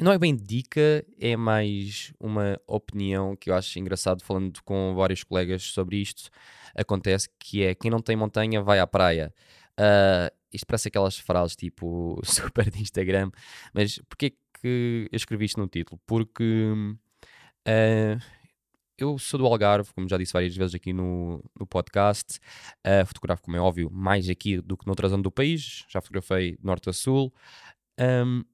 não 0.00 0.12
é 0.12 0.18
bem 0.18 0.34
dica, 0.34 1.04
é 1.18 1.36
mais 1.36 2.12
uma 2.18 2.58
opinião 2.66 3.36
que 3.36 3.50
eu 3.50 3.54
acho 3.54 3.78
engraçado 3.78 4.22
falando 4.22 4.62
com 4.64 4.94
vários 4.94 5.22
colegas 5.24 5.62
sobre 5.64 5.96
isto. 5.96 6.30
Acontece 6.74 7.28
que 7.38 7.62
é 7.62 7.74
quem 7.74 7.90
não 7.90 8.00
tem 8.00 8.16
montanha 8.16 8.62
vai 8.62 8.78
à 8.78 8.86
praia. 8.86 9.34
Uh, 9.78 10.41
isto 10.52 10.66
parece 10.66 10.88
aquelas 10.88 11.18
frases 11.18 11.56
tipo 11.56 12.20
super 12.24 12.70
de 12.70 12.80
Instagram, 12.80 13.30
mas 13.72 13.98
porquê 14.08 14.30
que 14.60 15.08
eu 15.10 15.16
escrevi 15.16 15.46
isto 15.46 15.60
no 15.60 15.66
título? 15.66 16.00
Porque 16.06 16.72
uh, 17.66 18.22
eu 18.96 19.18
sou 19.18 19.38
do 19.38 19.46
Algarve, 19.46 19.92
como 19.94 20.08
já 20.08 20.16
disse 20.16 20.32
várias 20.32 20.56
vezes 20.56 20.74
aqui 20.74 20.92
no, 20.92 21.42
no 21.58 21.66
podcast. 21.66 22.38
Uh, 22.86 23.04
fotografo, 23.06 23.42
como 23.42 23.56
é 23.56 23.60
óbvio, 23.60 23.90
mais 23.90 24.28
aqui 24.28 24.60
do 24.60 24.76
que 24.76 24.86
noutra 24.86 25.08
zona 25.08 25.22
do 25.22 25.30
país. 25.30 25.84
Já 25.88 26.00
fotografei 26.00 26.56
norte 26.62 26.88
a 26.88 26.92
sul. 26.92 27.32
Um, 27.98 28.44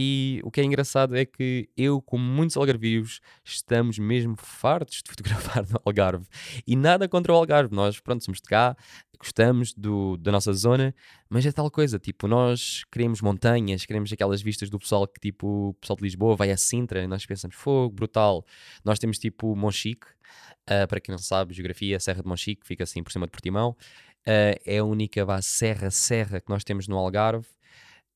e 0.00 0.40
o 0.44 0.50
que 0.52 0.60
é 0.60 0.64
engraçado 0.64 1.16
é 1.16 1.24
que 1.24 1.68
eu, 1.76 2.00
como 2.00 2.22
muitos 2.22 2.56
algarvios, 2.56 3.20
estamos 3.42 3.98
mesmo 3.98 4.36
fartos 4.36 5.02
de 5.02 5.10
fotografar 5.10 5.66
no 5.68 5.80
Algarve. 5.84 6.24
E 6.64 6.76
nada 6.76 7.08
contra 7.08 7.32
o 7.32 7.34
Algarve. 7.34 7.74
Nós, 7.74 7.98
pronto, 7.98 8.24
somos 8.24 8.40
de 8.40 8.48
cá, 8.48 8.76
gostamos 9.18 9.74
do, 9.74 10.16
da 10.16 10.30
nossa 10.30 10.52
zona, 10.52 10.94
mas 11.28 11.44
é 11.44 11.50
tal 11.50 11.68
coisa, 11.68 11.98
tipo, 11.98 12.28
nós 12.28 12.84
queremos 12.92 13.20
montanhas, 13.20 13.84
queremos 13.84 14.12
aquelas 14.12 14.40
vistas 14.40 14.70
do 14.70 14.78
pessoal 14.78 15.04
que, 15.08 15.18
tipo, 15.18 15.70
o 15.70 15.74
pessoal 15.74 15.96
de 15.96 16.04
Lisboa 16.04 16.36
vai 16.36 16.52
a 16.52 16.56
Sintra 16.56 17.04
nós 17.08 17.26
pensamos, 17.26 17.56
fogo, 17.56 17.92
brutal. 17.92 18.46
Nós 18.84 19.00
temos, 19.00 19.18
tipo, 19.18 19.56
Monchique, 19.56 20.06
uh, 20.70 20.86
para 20.86 21.00
quem 21.00 21.12
não 21.12 21.18
sabe, 21.18 21.54
geografia, 21.54 21.98
Serra 21.98 22.22
de 22.22 22.28
Monchique, 22.28 22.64
fica 22.64 22.84
assim 22.84 23.02
por 23.02 23.10
cima 23.10 23.26
de 23.26 23.32
Portimão. 23.32 23.70
Uh, 24.20 24.54
é 24.64 24.78
a 24.78 24.84
única 24.84 25.24
vá, 25.24 25.42
serra-serra 25.42 26.40
que 26.40 26.50
nós 26.50 26.62
temos 26.62 26.86
no 26.86 26.96
Algarve. 26.96 27.48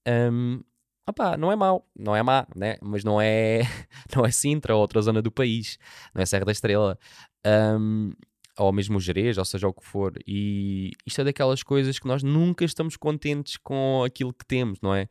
Um, 0.07 0.63
Opa, 1.07 1.37
não 1.37 1.51
é 1.51 1.57
mau, 1.57 1.85
não 1.99 2.15
é 2.15 2.23
má, 2.23 2.47
né? 2.55 2.77
mas 2.81 3.03
não 3.03 3.21
é, 3.21 3.63
não 4.15 4.25
é 4.25 4.31
Sintra 4.31 4.75
ou 4.75 4.81
outra 4.81 5.03
zona 5.03 5.21
do 5.21 5.33
país, 5.33 5.77
não 6.15 6.23
é 6.23 6.27
Serra 6.27 6.45
da 6.45 6.53
Estrela, 6.53 6.97
um, 7.45 8.13
ou 8.57 8.73
mesmo 8.73 8.99
o 8.99 9.01
Jerez, 9.01 9.37
ou 9.37 9.45
seja, 9.45 9.67
o 9.67 9.75
que 9.75 9.85
for. 9.85 10.13
E 10.27 10.93
isto 11.07 11.21
é 11.21 11.25
daquelas 11.25 11.63
coisas 11.63 11.99
que 11.99 12.07
nós 12.07 12.23
nunca 12.23 12.65
estamos 12.65 12.97
contentes 12.97 13.57
com 13.57 14.05
aquilo 14.05 14.33
que 14.33 14.47
temos, 14.47 14.79
não 14.81 14.95
é? 14.95 15.09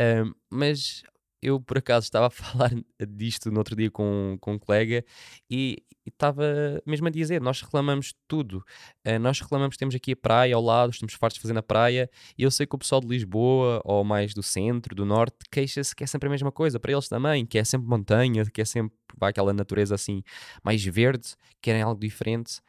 Um, 0.00 0.32
mas 0.50 1.02
eu 1.42 1.60
por 1.60 1.78
acaso 1.78 2.04
estava 2.04 2.26
a 2.26 2.30
falar 2.30 2.70
disto 3.08 3.50
no 3.50 3.58
outro 3.58 3.76
dia 3.76 3.90
com, 3.90 4.36
com 4.40 4.54
um 4.54 4.58
colega 4.58 5.04
e 5.50 5.82
estava 6.06 6.42
mesmo 6.86 7.06
a 7.06 7.10
dizer: 7.10 7.40
nós 7.40 7.60
reclamamos 7.60 8.14
tudo. 8.26 8.64
Uh, 9.06 9.18
nós 9.20 9.40
reclamamos 9.40 9.76
temos 9.76 9.94
aqui 9.94 10.12
a 10.12 10.16
praia 10.16 10.54
ao 10.54 10.62
lado, 10.62 10.90
estamos 10.90 11.14
fartos 11.14 11.36
de 11.36 11.42
fazer 11.42 11.54
na 11.54 11.62
praia. 11.62 12.10
E 12.36 12.42
eu 12.42 12.50
sei 12.50 12.66
que 12.66 12.74
o 12.74 12.78
pessoal 12.78 13.00
de 13.00 13.08
Lisboa, 13.08 13.80
ou 13.84 14.04
mais 14.04 14.34
do 14.34 14.42
centro, 14.42 14.94
do 14.94 15.04
norte, 15.04 15.36
queixa-se 15.50 15.94
que 15.94 16.04
é 16.04 16.06
sempre 16.06 16.28
a 16.28 16.30
mesma 16.30 16.52
coisa. 16.52 16.80
Para 16.80 16.92
eles 16.92 17.08
também, 17.08 17.46
que 17.46 17.58
é 17.58 17.64
sempre 17.64 17.88
montanha, 17.88 18.44
que 18.46 18.60
é 18.60 18.64
sempre 18.64 18.96
vai, 19.18 19.30
aquela 19.30 19.52
natureza 19.52 19.94
assim 19.94 20.22
mais 20.62 20.84
verde, 20.84 21.34
querem 21.60 21.82
algo 21.82 22.00
diferente. 22.00 22.60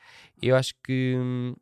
Eu 0.41 0.55
acho 0.55 0.73
que. 0.83 1.15
Hum, 1.17 1.55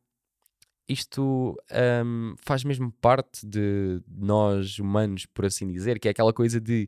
isto 0.88 1.58
um, 2.06 2.36
faz 2.40 2.64
mesmo 2.64 2.92
parte 3.02 3.46
de 3.46 4.02
nós 4.08 4.80
humanos, 4.80 5.26
por 5.26 5.46
assim 5.46 5.68
dizer, 5.72 6.00
que 6.00 6.08
é 6.08 6.12
aquela 6.12 6.34
coisa 6.34 6.62
de 6.62 6.88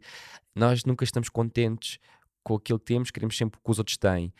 nós 0.56 0.86
nunca 0.86 1.03
estamos 1.03 1.29
contentes 1.29 2.00
com 2.44 2.56
aquilo 2.56 2.79
que 2.79 2.86
temos, 2.86 3.12
queremos 3.12 3.38
sempre 3.38 3.60
o 3.60 3.63
que 3.63 3.72
os 3.72 3.77
outros 3.77 3.98
têm. 3.98 4.34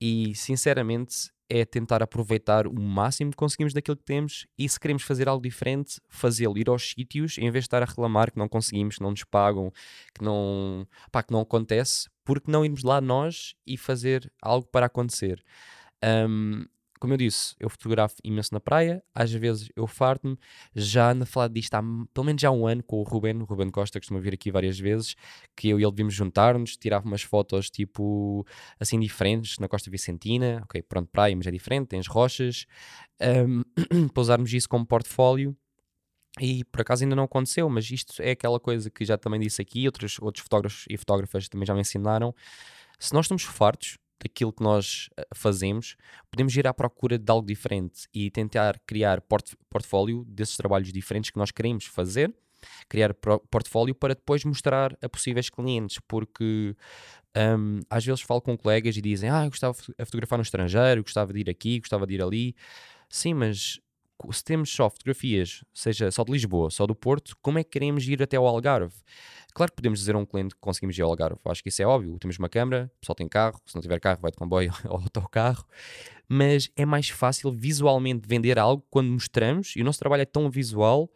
E 0.00 0.34
sinceramente 0.34 1.32
é 1.48 1.64
tentar 1.64 2.02
aproveitar 2.02 2.66
o 2.66 2.80
máximo 2.80 3.30
que 3.30 3.36
conseguimos 3.36 3.72
daquilo 3.72 3.96
que 3.96 4.02
temos 4.02 4.46
e 4.58 4.68
se 4.68 4.80
queremos 4.80 5.02
fazer 5.02 5.28
algo 5.28 5.42
diferente, 5.42 6.00
fazê-lo, 6.08 6.58
ir 6.58 6.68
aos 6.68 6.90
sítios, 6.90 7.38
em 7.38 7.50
vez 7.50 7.64
de 7.64 7.66
estar 7.66 7.82
a 7.82 7.86
reclamar 7.86 8.32
que 8.32 8.38
não 8.38 8.48
conseguimos, 8.48 8.96
que 8.96 9.02
não 9.02 9.10
nos 9.10 9.24
pagam, 9.24 9.72
que 10.14 10.24
não, 10.24 10.86
pá, 11.12 11.22
que 11.22 11.32
não 11.32 11.40
acontece, 11.40 12.08
porque 12.24 12.50
não 12.50 12.64
irmos 12.64 12.82
lá 12.82 13.00
nós 13.00 13.54
e 13.66 13.76
fazer 13.76 14.32
algo 14.42 14.66
para 14.66 14.86
acontecer. 14.86 15.44
Um, 16.02 16.64
como 17.04 17.12
eu 17.12 17.18
disse, 17.18 17.54
eu 17.60 17.68
fotografo 17.68 18.16
imenso 18.24 18.48
na 18.54 18.58
praia, 18.58 19.04
às 19.14 19.30
vezes 19.30 19.68
eu 19.76 19.86
farto-me, 19.86 20.38
já 20.74 21.10
ando 21.10 21.24
a 21.24 21.26
falar 21.26 21.48
disto 21.48 21.74
há 21.74 21.82
pelo 22.14 22.24
menos 22.24 22.40
já 22.40 22.50
um 22.50 22.66
ano 22.66 22.82
com 22.82 22.96
o 22.96 23.02
Ruben, 23.02 23.42
o 23.42 23.44
Ruben 23.44 23.68
Costa 23.68 24.00
costuma 24.00 24.20
vir 24.20 24.32
aqui 24.32 24.50
várias 24.50 24.80
vezes, 24.80 25.14
que 25.54 25.68
eu 25.68 25.78
e 25.78 25.82
ele 25.82 25.90
devíamos 25.90 26.14
juntar-nos, 26.14 26.78
tirar 26.78 27.04
umas 27.04 27.20
fotos 27.20 27.68
tipo 27.68 28.46
assim 28.80 28.98
diferentes 28.98 29.58
na 29.58 29.68
Costa 29.68 29.90
Vicentina, 29.90 30.62
ok, 30.64 30.80
pronto, 30.80 31.10
praia, 31.12 31.36
mas 31.36 31.46
é 31.46 31.50
diferente, 31.50 31.88
tens 31.88 32.06
rochas, 32.06 32.64
um, 33.20 33.62
para 34.08 34.20
usarmos 34.22 34.50
isso 34.54 34.66
como 34.66 34.86
portfólio. 34.86 35.54
E 36.40 36.64
por 36.64 36.80
acaso 36.80 37.04
ainda 37.04 37.14
não 37.14 37.24
aconteceu, 37.24 37.68
mas 37.68 37.90
isto 37.90 38.14
é 38.22 38.30
aquela 38.30 38.58
coisa 38.58 38.88
que 38.90 39.04
já 39.04 39.18
também 39.18 39.38
disse 39.38 39.60
aqui, 39.60 39.84
outros, 39.84 40.18
outros 40.20 40.42
fotógrafos 40.42 40.86
e 40.88 40.96
fotógrafas 40.96 41.50
também 41.50 41.66
já 41.66 41.74
me 41.74 41.82
ensinaram. 41.82 42.34
Se 42.98 43.12
nós 43.12 43.26
estamos 43.26 43.42
fartos 43.42 43.98
daquilo 44.24 44.52
que 44.52 44.62
nós 44.62 45.10
eh, 45.16 45.26
fazemos, 45.34 45.96
podemos 46.30 46.56
ir 46.56 46.66
à 46.66 46.72
procura 46.72 47.18
de 47.18 47.30
algo 47.30 47.46
diferente 47.46 48.08
e 48.12 48.30
tentar 48.30 48.80
criar 48.86 49.20
port 49.20 49.54
portfólio 49.68 50.24
desses 50.26 50.56
trabalhos 50.56 50.90
diferentes 50.92 51.30
que 51.30 51.38
nós 51.38 51.50
queremos 51.50 51.84
fazer, 51.84 52.34
criar 52.88 53.14
portfólio 53.50 53.94
para 53.94 54.14
depois 54.14 54.42
mostrar 54.44 54.96
a 55.02 55.08
possíveis 55.08 55.50
clientes, 55.50 55.98
porque 56.08 56.74
um, 57.36 57.80
às 57.90 58.04
vezes 58.04 58.22
falo 58.22 58.40
com 58.40 58.56
colegas 58.56 58.96
e 58.96 59.02
dizem, 59.02 59.28
ah, 59.28 59.44
eu 59.44 59.50
gostava 59.50 59.76
de 59.76 60.04
fotografar 60.06 60.38
no 60.38 60.42
estrangeiro, 60.42 61.02
gostava 61.02 61.32
de 61.32 61.40
ir 61.40 61.50
aqui, 61.50 61.78
gostava 61.80 62.06
de 62.06 62.14
ir 62.14 62.22
ali. 62.22 62.56
Sim, 63.10 63.34
mas 63.34 63.78
se 64.32 64.44
temos 64.44 64.70
só 64.70 64.88
fotografias, 64.88 65.64
seja 65.72 66.10
só 66.10 66.24
de 66.24 66.32
Lisboa, 66.32 66.70
só 66.70 66.86
do 66.86 66.94
Porto, 66.94 67.36
como 67.42 67.58
é 67.58 67.64
que 67.64 67.70
queremos 67.70 68.06
ir 68.06 68.22
até 68.22 68.36
ao 68.36 68.46
Algarve? 68.46 68.94
Claro 69.54 69.70
que 69.70 69.76
podemos 69.76 70.00
dizer 70.00 70.14
a 70.14 70.18
um 70.18 70.26
cliente 70.26 70.54
que 70.54 70.60
conseguimos 70.60 70.96
ir 70.98 71.02
ao 71.02 71.10
Algarve, 71.10 71.38
acho 71.44 71.62
que 71.62 71.68
isso 71.68 71.82
é 71.82 71.86
óbvio. 71.86 72.18
Temos 72.18 72.38
uma 72.38 72.48
câmera, 72.48 72.90
o 72.96 73.00
pessoal 73.00 73.14
tem 73.14 73.28
carro, 73.28 73.60
se 73.66 73.74
não 73.74 73.82
tiver 73.82 74.00
carro, 74.00 74.20
vai 74.20 74.30
de 74.30 74.36
comboio 74.36 74.72
ou 74.88 74.96
autocarro, 74.96 75.64
mas 76.28 76.70
é 76.76 76.84
mais 76.84 77.08
fácil 77.08 77.52
visualmente 77.52 78.26
vender 78.26 78.58
algo 78.58 78.84
quando 78.90 79.08
mostramos 79.10 79.74
e 79.76 79.82
o 79.82 79.84
nosso 79.84 79.98
trabalho 79.98 80.22
é 80.22 80.26
tão 80.26 80.50
visual 80.50 81.10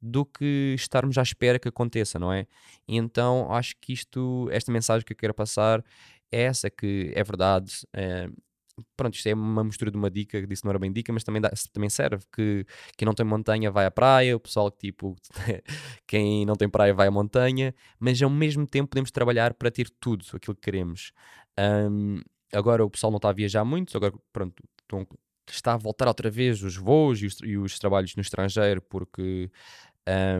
do 0.00 0.24
que 0.24 0.74
estarmos 0.76 1.16
à 1.16 1.22
espera 1.22 1.58
que 1.58 1.68
aconteça, 1.68 2.18
não 2.18 2.32
é? 2.32 2.46
Então 2.86 3.50
acho 3.50 3.74
que 3.80 3.92
isto, 3.92 4.48
esta 4.52 4.70
mensagem 4.70 5.04
que 5.04 5.12
eu 5.12 5.16
quero 5.16 5.32
passar 5.32 5.82
é 6.30 6.42
essa, 6.42 6.68
que 6.68 7.12
é 7.14 7.22
verdade. 7.22 7.86
É, 7.92 8.28
pronto, 8.96 9.14
isto 9.14 9.28
é 9.28 9.34
uma 9.34 9.64
mistura 9.64 9.90
de 9.90 9.96
uma 9.96 10.10
dica, 10.10 10.40
que 10.40 10.46
disse 10.46 10.64
não 10.64 10.70
era 10.70 10.78
bem 10.78 10.92
dica, 10.92 11.12
mas 11.12 11.24
também, 11.24 11.40
dá, 11.40 11.50
também 11.72 11.88
serve, 11.88 12.24
que 12.32 12.66
quem 12.96 13.06
não 13.06 13.14
tem 13.14 13.24
montanha 13.24 13.70
vai 13.70 13.86
à 13.86 13.90
praia, 13.90 14.36
o 14.36 14.40
pessoal 14.40 14.70
que 14.70 14.78
tipo, 14.78 15.16
quem 16.06 16.44
não 16.44 16.54
tem 16.54 16.68
praia 16.68 16.94
vai 16.94 17.08
à 17.08 17.10
montanha, 17.10 17.74
mas 17.98 18.20
ao 18.22 18.30
mesmo 18.30 18.66
tempo 18.66 18.90
podemos 18.90 19.10
trabalhar 19.10 19.54
para 19.54 19.70
ter 19.70 19.88
tudo 20.00 20.24
aquilo 20.32 20.54
que 20.54 20.62
queremos. 20.62 21.12
Um, 21.58 22.20
agora 22.52 22.84
o 22.84 22.90
pessoal 22.90 23.10
não 23.10 23.18
está 23.18 23.30
a 23.30 23.32
viajar 23.32 23.64
muito, 23.64 23.96
agora 23.96 24.12
pronto, 24.32 24.62
estão, 24.82 25.06
está 25.48 25.74
a 25.74 25.76
voltar 25.76 26.08
outra 26.08 26.30
vez 26.30 26.62
os 26.62 26.76
voos 26.76 27.22
e 27.22 27.26
os, 27.26 27.38
e 27.42 27.56
os 27.56 27.78
trabalhos 27.78 28.14
no 28.16 28.22
estrangeiro, 28.22 28.82
porque 28.82 29.50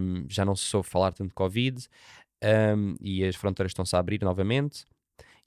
um, 0.01 0.27
já 0.29 0.45
não 0.45 0.55
se 0.55 0.65
soube 0.65 0.89
falar 0.89 1.13
tanto 1.13 1.29
de 1.29 1.35
Covid, 1.35 1.87
um, 2.77 2.95
e 3.01 3.25
as 3.25 3.37
fronteiras 3.37 3.71
estão-se 3.71 3.97
a 3.97 3.99
abrir 3.99 4.23
novamente. 4.23 4.85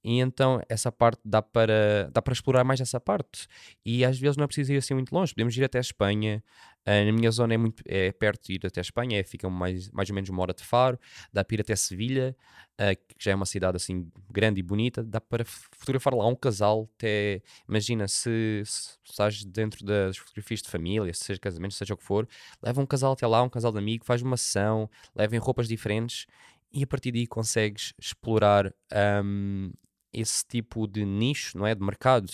E 0.04 0.20
então 0.20 0.62
essa 0.70 0.92
parte 0.92 1.20
dá 1.26 1.42
para, 1.42 2.10
dá 2.14 2.22
para 2.22 2.34
explorar 2.34 2.64
mais 2.64 2.80
essa 2.80 3.00
parte. 3.00 3.48
E 3.86 4.06
às 4.06 4.18
vezes 4.18 4.38
não 4.38 4.44
é 4.44 4.48
preciso 4.48 4.74
ir 4.74 4.78
assim 4.78 4.94
muito 4.94 5.14
longe, 5.14 5.34
podemos 5.34 5.56
ir 5.58 5.64
até 5.64 5.78
a 5.78 5.82
Espanha. 5.82 6.44
Uh, 6.88 7.06
na 7.06 7.12
minha 7.12 7.30
zona 7.32 7.54
é, 7.54 7.58
muito, 7.58 7.84
é 7.86 8.14
perto 8.14 8.48
de 8.48 8.54
ir 8.54 8.66
até 8.66 8.80
a 8.80 8.82
Espanha, 8.82 9.20
é, 9.20 9.24
fica 9.24 9.50
mais, 9.50 9.92
mais 9.92 10.10
ou 10.10 10.16
menos 10.16 10.30
uma 10.30 10.42
hora 10.42 10.54
de 10.54 10.64
Faro. 10.64 10.98
Dá 11.34 11.44
para 11.44 11.56
ir 11.56 11.62
até 11.62 11.76
Sevilha, 11.76 12.34
uh, 12.80 12.96
que 12.96 13.16
já 13.20 13.32
é 13.32 13.36
uma 13.36 13.46
cidade 13.46 13.76
assim 13.76 14.10
grande 14.32 14.62
e 14.62 14.64
bonita. 14.64 15.04
Dá 15.04 15.20
para 15.20 15.44
fotografar 15.44 16.14
lá 16.14 16.26
um 16.26 16.36
casal. 16.36 16.90
Até, 16.96 17.42
imagina 17.68 18.08
se, 18.08 18.64
estás 19.04 19.44
dentro 19.44 19.84
das 19.86 20.18
fotografias 20.18 20.62
de 20.62 20.70
família, 20.70 21.14
seja 21.14 21.40
casamento, 21.40 21.74
seja 21.74 21.94
o 21.94 21.98
que 21.98 22.04
for, 22.04 22.26
leva 22.62 22.80
um 22.80 22.86
casal 22.86 23.12
até 23.12 23.28
lá, 23.28 23.44
um 23.44 23.50
casal 23.50 23.74
de 23.74 23.80
amigo, 23.80 24.06
faz 24.06 24.22
uma 24.22 24.38
sessão, 24.38 24.90
levem 25.14 25.40
roupas 25.40 25.68
diferentes 25.68 26.26
e 26.72 26.84
a 26.84 26.88
partir 26.88 27.12
daí 27.12 27.26
consegues 27.28 27.94
explorar 28.00 28.74
um, 29.24 29.72
esse 30.20 30.46
tipo 30.46 30.88
de 30.88 31.06
nicho, 31.06 31.58
não 31.58 31.66
é? 31.66 31.76
De 31.76 31.84
mercado. 31.84 32.32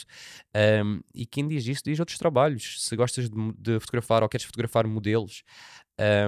Um, 0.84 1.02
e 1.14 1.26
quem 1.26 1.48
diz 1.48 1.66
isso 1.68 1.82
diz 1.84 2.00
outros 2.00 2.18
trabalhos. 2.18 2.84
Se 2.84 2.96
gostas 2.96 3.30
de, 3.30 3.54
de 3.58 3.80
fotografar 3.80 4.24
ou 4.24 4.30
queres 4.30 4.46
fotografar 4.46 4.88
modelos, 4.88 5.44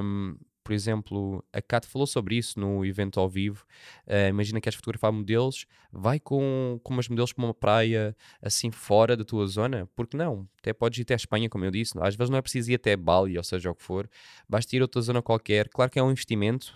um, 0.04 0.36
por 0.66 0.74
exemplo, 0.74 1.46
a 1.54 1.62
Kat 1.62 1.86
falou 1.86 2.08
sobre 2.08 2.36
isso 2.36 2.60
no 2.60 2.84
evento 2.84 3.20
ao 3.20 3.30
vivo. 3.30 3.64
Uh, 4.08 4.30
imagina 4.30 4.60
que 4.60 4.64
queres 4.64 4.76
fotografar 4.76 5.12
modelos, 5.12 5.68
vai 5.92 6.20
com, 6.20 6.80
com 6.84 6.92
umas 6.92 7.08
modelos 7.08 7.32
para 7.32 7.46
uma 7.46 7.54
praia 7.54 8.18
assim 8.42 8.72
fora 8.72 9.16
da 9.16 9.24
tua 9.24 9.46
zona, 9.46 9.88
porque 9.96 10.18
não? 10.18 10.50
Até 10.58 10.74
podes 10.74 10.98
ir 10.98 11.02
até 11.04 11.14
a 11.14 11.18
Espanha, 11.18 11.48
como 11.48 11.66
eu 11.66 11.70
disse. 11.70 11.94
Às 12.00 12.16
vezes 12.16 12.32
não 12.32 12.40
é 12.40 12.42
preciso 12.42 12.72
ir 12.72 12.76
até 12.76 12.98
Bali, 12.98 13.38
ou 13.38 13.44
seja, 13.44 13.70
o 13.70 13.76
que 13.76 13.84
for. 13.84 14.10
Basta 14.50 14.76
ir 14.76 14.80
a 14.80 14.86
outra 14.86 15.00
zona 15.04 15.22
qualquer. 15.22 15.70
Claro 15.70 15.92
que 15.92 16.00
é 16.00 16.04
um 16.04 16.10
investimento. 16.10 16.76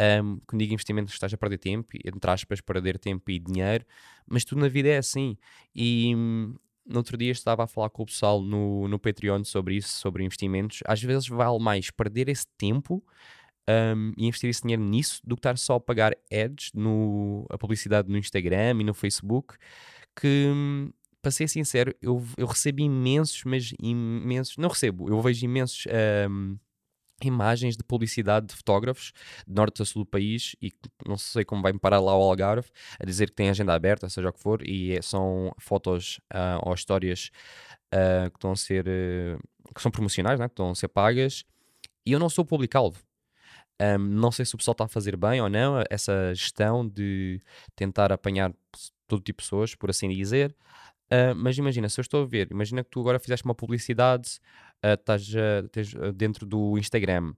Um, 0.00 0.40
quando 0.44 0.58
digo 0.58 0.72
investimento, 0.74 1.12
estás 1.12 1.32
a 1.32 1.36
perder 1.36 1.58
tempo, 1.58 1.90
entre 2.04 2.30
aspas, 2.32 2.60
perder 2.60 2.98
tempo 2.98 3.30
e 3.30 3.38
dinheiro, 3.38 3.86
mas 4.26 4.44
tudo 4.44 4.60
na 4.60 4.68
vida 4.68 4.88
é 4.88 4.98
assim. 4.98 5.38
E 5.72 6.12
no 6.88 6.96
outro 6.98 7.16
dia 7.16 7.30
estava 7.30 7.64
a 7.64 7.66
falar 7.66 7.90
com 7.90 8.02
o 8.02 8.06
pessoal 8.06 8.40
no, 8.40 8.88
no 8.88 8.98
Patreon 8.98 9.44
sobre 9.44 9.76
isso, 9.76 9.90
sobre 9.98 10.24
investimentos. 10.24 10.80
Às 10.86 11.02
vezes 11.02 11.28
vale 11.28 11.58
mais 11.58 11.90
perder 11.90 12.28
esse 12.28 12.46
tempo 12.56 13.04
um, 13.68 14.12
e 14.16 14.26
investir 14.26 14.48
esse 14.48 14.62
dinheiro 14.62 14.82
nisso 14.82 15.20
do 15.24 15.36
que 15.36 15.40
estar 15.40 15.58
só 15.58 15.74
a 15.74 15.80
pagar 15.80 16.16
ads, 16.32 16.70
no, 16.74 17.46
a 17.50 17.58
publicidade 17.58 18.10
no 18.10 18.16
Instagram 18.16 18.80
e 18.80 18.84
no 18.84 18.94
Facebook. 18.94 19.56
Que, 20.18 20.50
para 21.20 21.30
ser 21.30 21.48
sincero, 21.48 21.94
eu, 22.00 22.24
eu 22.36 22.46
recebo 22.46 22.80
imensos, 22.80 23.44
mas 23.44 23.72
imensos. 23.80 24.56
Não 24.56 24.68
recebo, 24.68 25.08
eu 25.08 25.20
vejo 25.20 25.44
imensos. 25.44 25.84
Um, 26.30 26.56
imagens 27.26 27.76
de 27.76 27.82
publicidade 27.82 28.46
de 28.46 28.54
fotógrafos 28.54 29.12
de 29.46 29.54
norte 29.54 29.82
a 29.82 29.84
sul 29.84 30.04
do 30.04 30.06
país 30.06 30.54
e 30.62 30.72
não 31.06 31.16
sei 31.16 31.44
como 31.44 31.62
vai-me 31.62 31.78
parar 31.78 32.00
lá 32.00 32.16
o 32.16 32.22
Algarve 32.22 32.68
a 32.98 33.04
dizer 33.04 33.30
que 33.30 33.36
tem 33.36 33.50
agenda 33.50 33.74
aberta, 33.74 34.08
seja 34.08 34.28
o 34.28 34.32
que 34.32 34.40
for, 34.40 34.62
e 34.66 34.96
é, 34.96 35.02
são 35.02 35.52
fotos 35.58 36.20
uh, 36.32 36.60
ou 36.62 36.74
histórias 36.74 37.30
uh, 37.92 38.30
que 38.30 38.36
estão 38.36 38.52
a 38.52 38.56
ser 38.56 38.86
uh, 38.86 39.72
que 39.74 39.82
são 39.82 39.90
promocionais, 39.90 40.38
né? 40.38 40.46
que 40.48 40.52
estão 40.52 40.70
a 40.70 40.74
ser 40.74 40.88
pagas, 40.88 41.44
e 42.06 42.12
eu 42.12 42.18
não 42.18 42.28
sou 42.28 42.44
público-alvo. 42.44 43.02
Um, 43.80 43.98
não 43.98 44.32
sei 44.32 44.44
se 44.44 44.54
o 44.54 44.58
pessoal 44.58 44.72
está 44.72 44.84
a 44.84 44.88
fazer 44.88 45.16
bem 45.16 45.40
ou 45.40 45.48
não 45.48 45.84
essa 45.88 46.34
gestão 46.34 46.86
de 46.86 47.40
tentar 47.76 48.12
apanhar 48.12 48.52
todo 49.06 49.22
tipo 49.22 49.40
de 49.40 49.44
pessoas, 49.44 49.74
por 49.74 49.90
assim 49.90 50.08
dizer. 50.08 50.54
Mas 51.36 51.56
imagina, 51.56 51.88
se 51.88 51.98
eu 51.98 52.02
estou 52.02 52.22
a 52.22 52.26
ver, 52.26 52.48
imagina 52.50 52.84
que 52.84 52.90
tu 52.90 53.00
agora 53.00 53.18
fizeste 53.18 53.42
uma 53.46 53.54
publicidade, 53.54 54.40
uh, 54.84 54.94
estás 54.94 55.28
uh, 55.34 56.12
dentro 56.12 56.46
do 56.46 56.78
Instagram. 56.78 57.34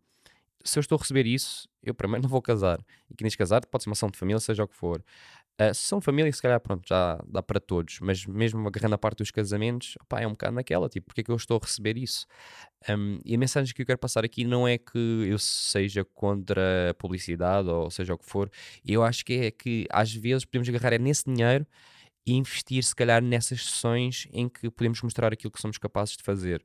Se 0.63 0.79
eu 0.79 0.81
estou 0.81 0.97
a 0.97 1.01
receber 1.01 1.27
isso, 1.27 1.69
eu 1.83 1.95
primeiro 1.95 2.23
não 2.25 2.31
vou 2.31 2.43
casar. 2.43 2.79
E 3.11 3.15
quem 3.15 3.27
diz 3.27 3.37
casar 3.37 3.65
pode 3.67 3.85
ser 3.85 3.91
uma 3.91 3.95
ação 3.95 4.11
de 4.11 4.19
família, 4.19 4.41
seja 4.41 4.65
o 4.65 4.69
que 4.69 4.77
for. 4.77 5.03
Uh, 5.61 5.75
se 5.75 5.83
são 5.83 6.01
família, 6.01 6.33
se 6.33 6.41
calhar, 6.41 6.59
pronto, 6.59 6.89
já 6.89 7.23
dá 7.27 7.43
para 7.43 7.61
todos, 7.61 8.01
mas 8.01 8.25
mesmo 8.25 8.67
agarrando 8.67 8.95
a 8.95 8.99
parte 8.99 9.19
dos 9.19 9.31
casamentos, 9.31 9.95
opá, 10.01 10.21
é 10.21 10.27
um 10.27 10.31
bocado 10.31 10.55
naquela, 10.55 10.89
tipo, 10.89 11.09
porque 11.09 11.21
é 11.21 11.25
que 11.25 11.31
eu 11.31 11.37
estou 11.37 11.59
a 11.63 11.67
receber 11.67 11.99
isso? 11.99 12.27
Um, 12.89 13.19
e 13.27 13.35
a 13.35 13.39
mensagem 13.39 13.75
que 13.75 13.83
eu 13.83 13.87
quero 13.87 13.99
passar 13.99 14.25
aqui 14.25 14.43
não 14.43 14.67
é 14.67 14.79
que 14.79 15.27
eu 15.29 15.39
seja 15.39 16.03
contra 16.03 16.91
a 16.91 16.95
publicidade 16.95 17.69
ou 17.69 17.91
seja 17.91 18.15
o 18.15 18.19
que 18.19 18.25
for, 18.25 18.51
eu 18.87 19.03
acho 19.03 19.23
que 19.23 19.35
é 19.35 19.51
que 19.51 19.87
às 19.91 20.15
vezes 20.15 20.47
podemos 20.47 20.67
agarrar 20.67 20.95
é 20.95 20.99
nesse 20.99 21.25
dinheiro 21.31 21.67
e 22.31 22.37
investir, 22.37 22.83
se 22.85 22.95
calhar, 22.95 23.21
nessas 23.21 23.65
sessões 23.65 24.29
em 24.33 24.49
que 24.49 24.71
podemos 24.71 25.03
mostrar 25.03 25.33
aquilo 25.33 25.51
que 25.51 25.61
somos 25.61 25.79
capazes 25.79 26.17
de 26.17 26.23
fazer. 26.23 26.65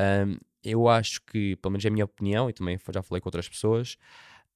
Um, 0.00 0.36
eu 0.62 0.88
acho 0.88 1.20
que, 1.22 1.56
pelo 1.56 1.72
menos 1.72 1.84
é 1.84 1.88
a 1.88 1.90
minha 1.90 2.04
opinião, 2.04 2.48
e 2.48 2.52
também 2.52 2.78
já 2.92 3.02
falei 3.02 3.20
com 3.20 3.28
outras 3.28 3.48
pessoas, 3.48 3.96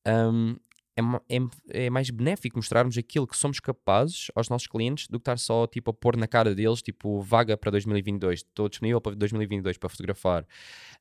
um, 0.06 0.56
é, 0.96 1.02
é, 1.36 1.86
é, 1.86 1.90
mais 1.90 2.10
benéfico 2.10 2.56
mostrarmos 2.56 2.96
aquilo 2.96 3.26
que 3.26 3.36
somos 3.36 3.58
capazes 3.58 4.30
aos 4.36 4.48
nossos 4.48 4.68
clientes 4.68 5.08
do 5.08 5.18
que 5.18 5.22
estar 5.22 5.38
só 5.38 5.66
tipo, 5.66 5.90
a 5.90 5.94
pôr 5.94 6.16
na 6.16 6.28
cara 6.28 6.54
deles, 6.54 6.80
tipo, 6.80 7.20
vaga 7.20 7.56
para 7.56 7.72
2022, 7.72 8.40
estou 8.40 8.68
disponível 8.68 9.00
para 9.00 9.16
2022 9.16 9.76
para 9.78 9.88
fotografar. 9.88 10.46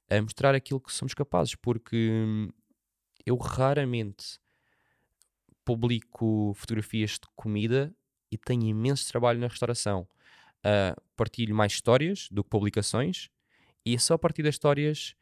A 0.10 0.22
mostrar 0.22 0.56
aquilo 0.56 0.82
que 0.82 0.92
somos 0.92 1.14
capazes, 1.14 1.54
porque 1.54 2.12
eu 3.24 3.38
raramente 3.38 4.40
publico 5.64 6.54
fotografias 6.56 7.12
de 7.12 7.28
comida 7.36 7.96
e 8.36 8.38
tenho 8.38 8.64
imenso 8.64 9.08
trabalho 9.10 9.40
na 9.40 9.48
restauração. 9.48 10.08
Uh, 10.66 11.00
partilho 11.16 11.56
mais 11.56 11.74
histórias 11.74 12.28
do 12.32 12.44
que 12.44 12.50
publicações 12.50 13.30
e 13.86 13.98
só 14.00 14.16
a 14.16 14.20
partir 14.20 14.42
das 14.42 14.56
histórias 14.56 15.16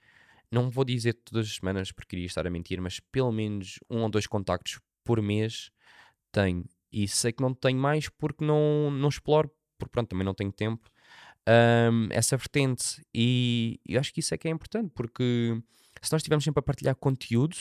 não 0.49 0.69
vou 0.69 0.85
dizer 0.85 1.13
todas 1.13 1.47
as 1.47 1.55
semanas 1.55 1.91
porque 1.91 2.11
queria 2.11 2.25
estar 2.25 2.45
a 2.45 2.49
mentir, 2.49 2.79
mas 2.79 2.99
pelo 2.99 3.31
menos 3.31 3.79
um 3.89 4.03
ou 4.03 4.09
dois 4.09 4.27
contactos 4.27 4.79
por 5.03 5.21
mês 5.21 5.71
tenho. 6.31 6.65
E 6.91 7.07
sei 7.07 7.31
que 7.31 7.41
não 7.41 7.53
tenho 7.53 7.79
mais 7.79 8.07
porque 8.07 8.45
não, 8.45 8.91
não 8.91 9.09
exploro, 9.09 9.51
porque 9.77 9.91
pronto, 9.91 10.09
também 10.09 10.25
não 10.25 10.33
tenho 10.33 10.51
tempo. 10.51 10.89
Um, 11.47 12.07
essa 12.11 12.37
vertente. 12.37 13.01
E 13.13 13.79
eu 13.87 13.99
acho 13.99 14.13
que 14.13 14.19
isso 14.19 14.33
é 14.33 14.37
que 14.37 14.47
é 14.47 14.51
importante, 14.51 14.91
porque 14.93 15.59
se 16.01 16.11
nós 16.11 16.19
estivermos 16.19 16.43
sempre 16.43 16.59
a 16.59 16.63
partilhar 16.63 16.95
conteúdo, 16.95 17.57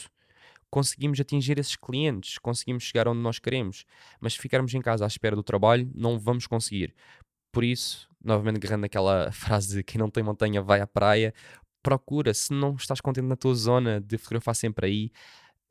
conseguimos 0.73 1.21
atingir 1.21 1.59
esses 1.59 1.77
clientes, 1.77 2.39
conseguimos 2.39 2.85
chegar 2.85 3.07
onde 3.07 3.21
nós 3.21 3.39
queremos. 3.39 3.85
Mas 4.19 4.33
se 4.33 4.39
ficarmos 4.39 4.73
em 4.73 4.81
casa 4.81 5.05
à 5.05 5.07
espera 5.07 5.37
do 5.37 5.43
trabalho, 5.43 5.89
não 5.95 6.19
vamos 6.19 6.47
conseguir. 6.47 6.95
Por 7.53 7.63
isso, 7.63 8.09
novamente 8.25 8.57
agarrando 8.57 8.87
aquela 8.87 9.31
frase 9.33 9.77
de 9.77 9.83
quem 9.83 9.99
não 9.99 10.09
tem 10.09 10.25
montanha 10.25 10.63
vai 10.63 10.81
à 10.81 10.87
praia, 10.87 11.35
procura, 11.83 12.33
se 12.33 12.55
não 12.55 12.75
estás 12.75 13.03
contente 13.03 13.27
na 13.27 13.37
tua 13.37 13.55
zona 13.55 14.01
de 14.01 14.17
fotografar 14.17 14.55
sempre 14.55 14.87
aí, 14.87 15.13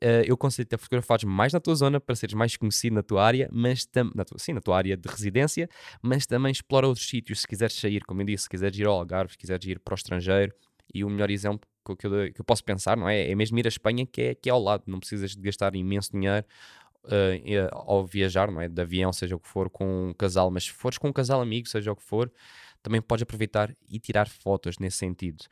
uh, 0.04 0.22
eu 0.24 0.34
aconselho-te 0.34 0.76
a 0.76 0.78
fotografar 0.78 1.18
mais 1.26 1.52
na 1.52 1.58
tua 1.58 1.74
zona 1.74 2.00
para 2.00 2.14
seres 2.14 2.34
mais 2.34 2.56
conhecido 2.56 2.94
na 2.94 3.02
tua 3.02 3.24
área, 3.24 3.48
mas 3.50 3.84
também, 3.84 4.12
sim, 4.36 4.52
na 4.52 4.60
tua 4.60 4.76
área 4.76 4.96
de 4.96 5.08
residência, 5.08 5.68
mas 6.00 6.26
também 6.26 6.52
explora 6.52 6.86
outros 6.86 7.08
sítios, 7.08 7.40
se 7.40 7.48
quiseres 7.48 7.74
sair, 7.74 8.04
como 8.04 8.22
eu 8.22 8.26
disse, 8.26 8.44
se 8.44 8.50
quiseres 8.50 8.78
ir 8.78 8.86
ao 8.86 8.94
Algarve, 8.94 9.32
se 9.32 9.38
quiseres 9.38 9.66
ir 9.66 9.80
para 9.80 9.94
o 9.94 9.96
estrangeiro, 9.96 10.54
e 10.94 11.02
o 11.02 11.10
melhor 11.10 11.28
exemplo 11.28 11.71
que 11.84 12.06
eu, 12.06 12.32
que 12.32 12.40
eu 12.40 12.44
posso 12.44 12.64
pensar, 12.64 12.96
não 12.96 13.08
é? 13.08 13.30
É 13.30 13.34
mesmo 13.34 13.58
ir 13.58 13.66
à 13.66 13.68
Espanha, 13.68 14.06
que 14.06 14.20
é, 14.22 14.34
que 14.34 14.48
é 14.48 14.52
ao 14.52 14.62
lado, 14.62 14.84
não 14.86 15.00
precisas 15.00 15.34
de 15.34 15.42
gastar 15.42 15.74
imenso 15.74 16.12
dinheiro 16.12 16.46
uh, 17.04 17.68
ao 17.72 18.06
viajar, 18.06 18.50
não 18.50 18.60
é? 18.60 18.68
De 18.68 18.80
avião, 18.80 19.12
seja 19.12 19.36
o 19.36 19.40
que 19.40 19.48
for, 19.48 19.68
com 19.68 20.10
um 20.10 20.14
casal, 20.14 20.50
mas 20.50 20.64
se 20.64 20.70
fores 20.70 20.98
com 20.98 21.08
um 21.08 21.12
casal 21.12 21.40
amigo, 21.40 21.68
seja 21.68 21.92
o 21.92 21.96
que 21.96 22.02
for, 22.02 22.30
também 22.82 23.00
podes 23.00 23.22
aproveitar 23.22 23.74
e 23.88 23.98
tirar 23.98 24.28
fotos 24.28 24.78
nesse 24.78 24.96
sentido. 24.96 25.44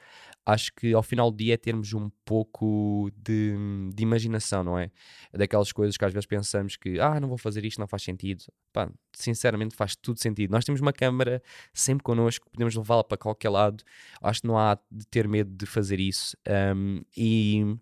Acho 0.44 0.72
que 0.74 0.92
ao 0.92 1.02
final 1.02 1.30
do 1.30 1.36
dia 1.36 1.54
é 1.54 1.56
termos 1.56 1.92
um 1.92 2.10
pouco 2.24 3.10
de, 3.16 3.54
de 3.94 4.02
imaginação, 4.02 4.64
não 4.64 4.78
é? 4.78 4.90
Daquelas 5.32 5.70
coisas 5.70 5.96
que 5.96 6.04
às 6.04 6.12
vezes 6.12 6.26
pensamos 6.26 6.76
que, 6.76 6.98
ah, 6.98 7.20
não 7.20 7.28
vou 7.28 7.38
fazer 7.38 7.64
isto, 7.64 7.78
não 7.78 7.86
faz 7.86 8.02
sentido. 8.02 8.44
Pá, 8.72 8.90
sinceramente 9.12 9.76
faz 9.76 9.94
tudo 9.94 10.18
sentido. 10.18 10.50
Nós 10.50 10.64
temos 10.64 10.80
uma 10.80 10.92
câmera 10.92 11.42
sempre 11.72 12.02
connosco, 12.02 12.50
podemos 12.50 12.74
levá-la 12.74 13.04
para 13.04 13.18
qualquer 13.18 13.50
lado. 13.50 13.84
Acho 14.22 14.40
que 14.40 14.46
não 14.46 14.58
há 14.58 14.78
de 14.90 15.06
ter 15.06 15.28
medo 15.28 15.50
de 15.54 15.66
fazer 15.66 16.00
isso. 16.00 16.36
Um, 16.74 17.02
e 17.16 17.76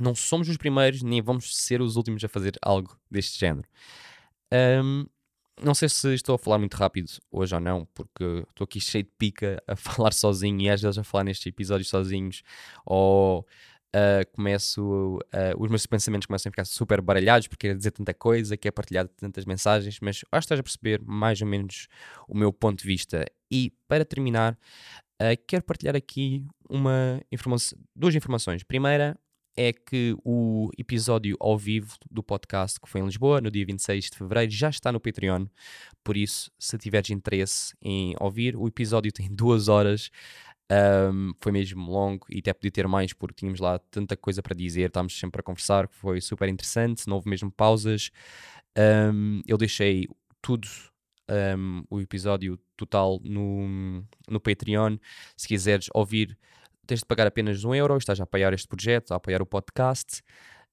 não 0.00 0.14
somos 0.14 0.48
os 0.48 0.56
primeiros, 0.56 1.02
nem 1.02 1.20
vamos 1.20 1.56
ser 1.56 1.80
os 1.80 1.96
últimos 1.96 2.22
a 2.22 2.28
fazer 2.28 2.56
algo 2.62 2.98
deste 3.10 3.38
género. 3.38 3.66
Um, 4.52 5.06
não 5.62 5.74
sei 5.74 5.88
se 5.88 6.14
estou 6.14 6.34
a 6.34 6.38
falar 6.38 6.58
muito 6.58 6.76
rápido 6.76 7.10
hoje 7.30 7.54
ou 7.54 7.60
não, 7.60 7.86
porque 7.94 8.44
estou 8.48 8.64
aqui 8.64 8.80
cheio 8.80 9.04
de 9.04 9.10
pica 9.18 9.62
a 9.66 9.74
falar 9.76 10.12
sozinho 10.12 10.60
e 10.60 10.70
às 10.70 10.80
vezes 10.80 10.98
a 10.98 11.04
falar 11.04 11.24
nestes 11.24 11.46
episódios 11.46 11.88
sozinhos, 11.88 12.42
ou 12.84 13.46
uh, 13.94 14.30
começo, 14.32 15.18
uh, 15.18 15.62
os 15.62 15.68
meus 15.68 15.86
pensamentos 15.86 16.26
começam 16.26 16.50
a 16.50 16.52
ficar 16.52 16.64
super 16.64 17.00
baralhados 17.00 17.48
porque 17.48 17.68
quero 17.68 17.78
dizer 17.78 17.90
tanta 17.92 18.14
coisa, 18.14 18.56
quero 18.56 18.74
partilhar 18.74 19.08
tantas 19.08 19.44
mensagens, 19.44 19.98
mas 20.00 20.16
acho 20.16 20.24
que 20.30 20.36
estás 20.38 20.60
a 20.60 20.62
perceber 20.62 21.00
mais 21.04 21.40
ou 21.40 21.46
menos 21.46 21.88
o 22.26 22.36
meu 22.36 22.52
ponto 22.52 22.80
de 22.80 22.86
vista. 22.86 23.24
E 23.50 23.72
para 23.86 24.04
terminar, 24.04 24.58
uh, 25.20 25.36
quero 25.46 25.62
partilhar 25.62 25.96
aqui 25.96 26.44
uma 26.68 27.20
informação, 27.32 27.78
duas 27.94 28.14
informações. 28.14 28.62
Primeira, 28.62 29.18
é 29.56 29.72
que 29.72 30.16
o 30.24 30.70
episódio 30.78 31.36
ao 31.40 31.58
vivo 31.58 31.96
do 32.10 32.22
podcast 32.22 32.80
que 32.80 32.88
foi 32.88 33.00
em 33.00 33.04
Lisboa, 33.04 33.40
no 33.40 33.50
dia 33.50 33.66
26 33.66 34.10
de 34.10 34.16
fevereiro, 34.16 34.50
já 34.52 34.68
está 34.70 34.92
no 34.92 35.00
Patreon. 35.00 35.46
Por 36.04 36.16
isso, 36.16 36.50
se 36.58 36.78
tiveres 36.78 37.10
interesse 37.10 37.74
em 37.82 38.14
ouvir, 38.20 38.56
o 38.56 38.66
episódio 38.66 39.10
tem 39.12 39.28
duas 39.28 39.68
horas. 39.68 40.10
Um, 40.70 41.32
foi 41.40 41.50
mesmo 41.50 41.90
longo 41.90 42.26
e 42.28 42.40
até 42.40 42.52
podia 42.52 42.70
ter 42.70 42.86
mais 42.86 43.14
porque 43.14 43.36
tínhamos 43.36 43.58
lá 43.58 43.78
tanta 43.90 44.14
coisa 44.16 44.42
para 44.42 44.54
dizer, 44.54 44.88
estávamos 44.88 45.18
sempre 45.18 45.40
a 45.40 45.42
conversar, 45.42 45.88
foi 45.88 46.20
super 46.20 46.46
interessante, 46.46 47.08
não 47.08 47.16
houve 47.16 47.30
mesmo 47.30 47.50
pausas. 47.50 48.10
Um, 48.76 49.40
eu 49.46 49.56
deixei 49.56 50.06
tudo 50.42 50.68
um, 51.28 51.84
o 51.90 52.00
episódio 52.00 52.58
total 52.76 53.20
no, 53.22 54.04
no 54.28 54.40
Patreon. 54.40 54.96
Se 55.36 55.48
quiseres 55.48 55.88
ouvir 55.94 56.36
tens 56.88 57.00
de 57.00 57.06
pagar 57.06 57.26
apenas 57.26 57.62
um 57.64 57.74
euro, 57.74 57.96
estás 57.98 58.18
a 58.18 58.24
apoiar 58.24 58.52
este 58.54 58.66
projeto, 58.66 59.12
a 59.12 59.16
apoiar 59.16 59.42
o 59.42 59.46
podcast. 59.46 60.22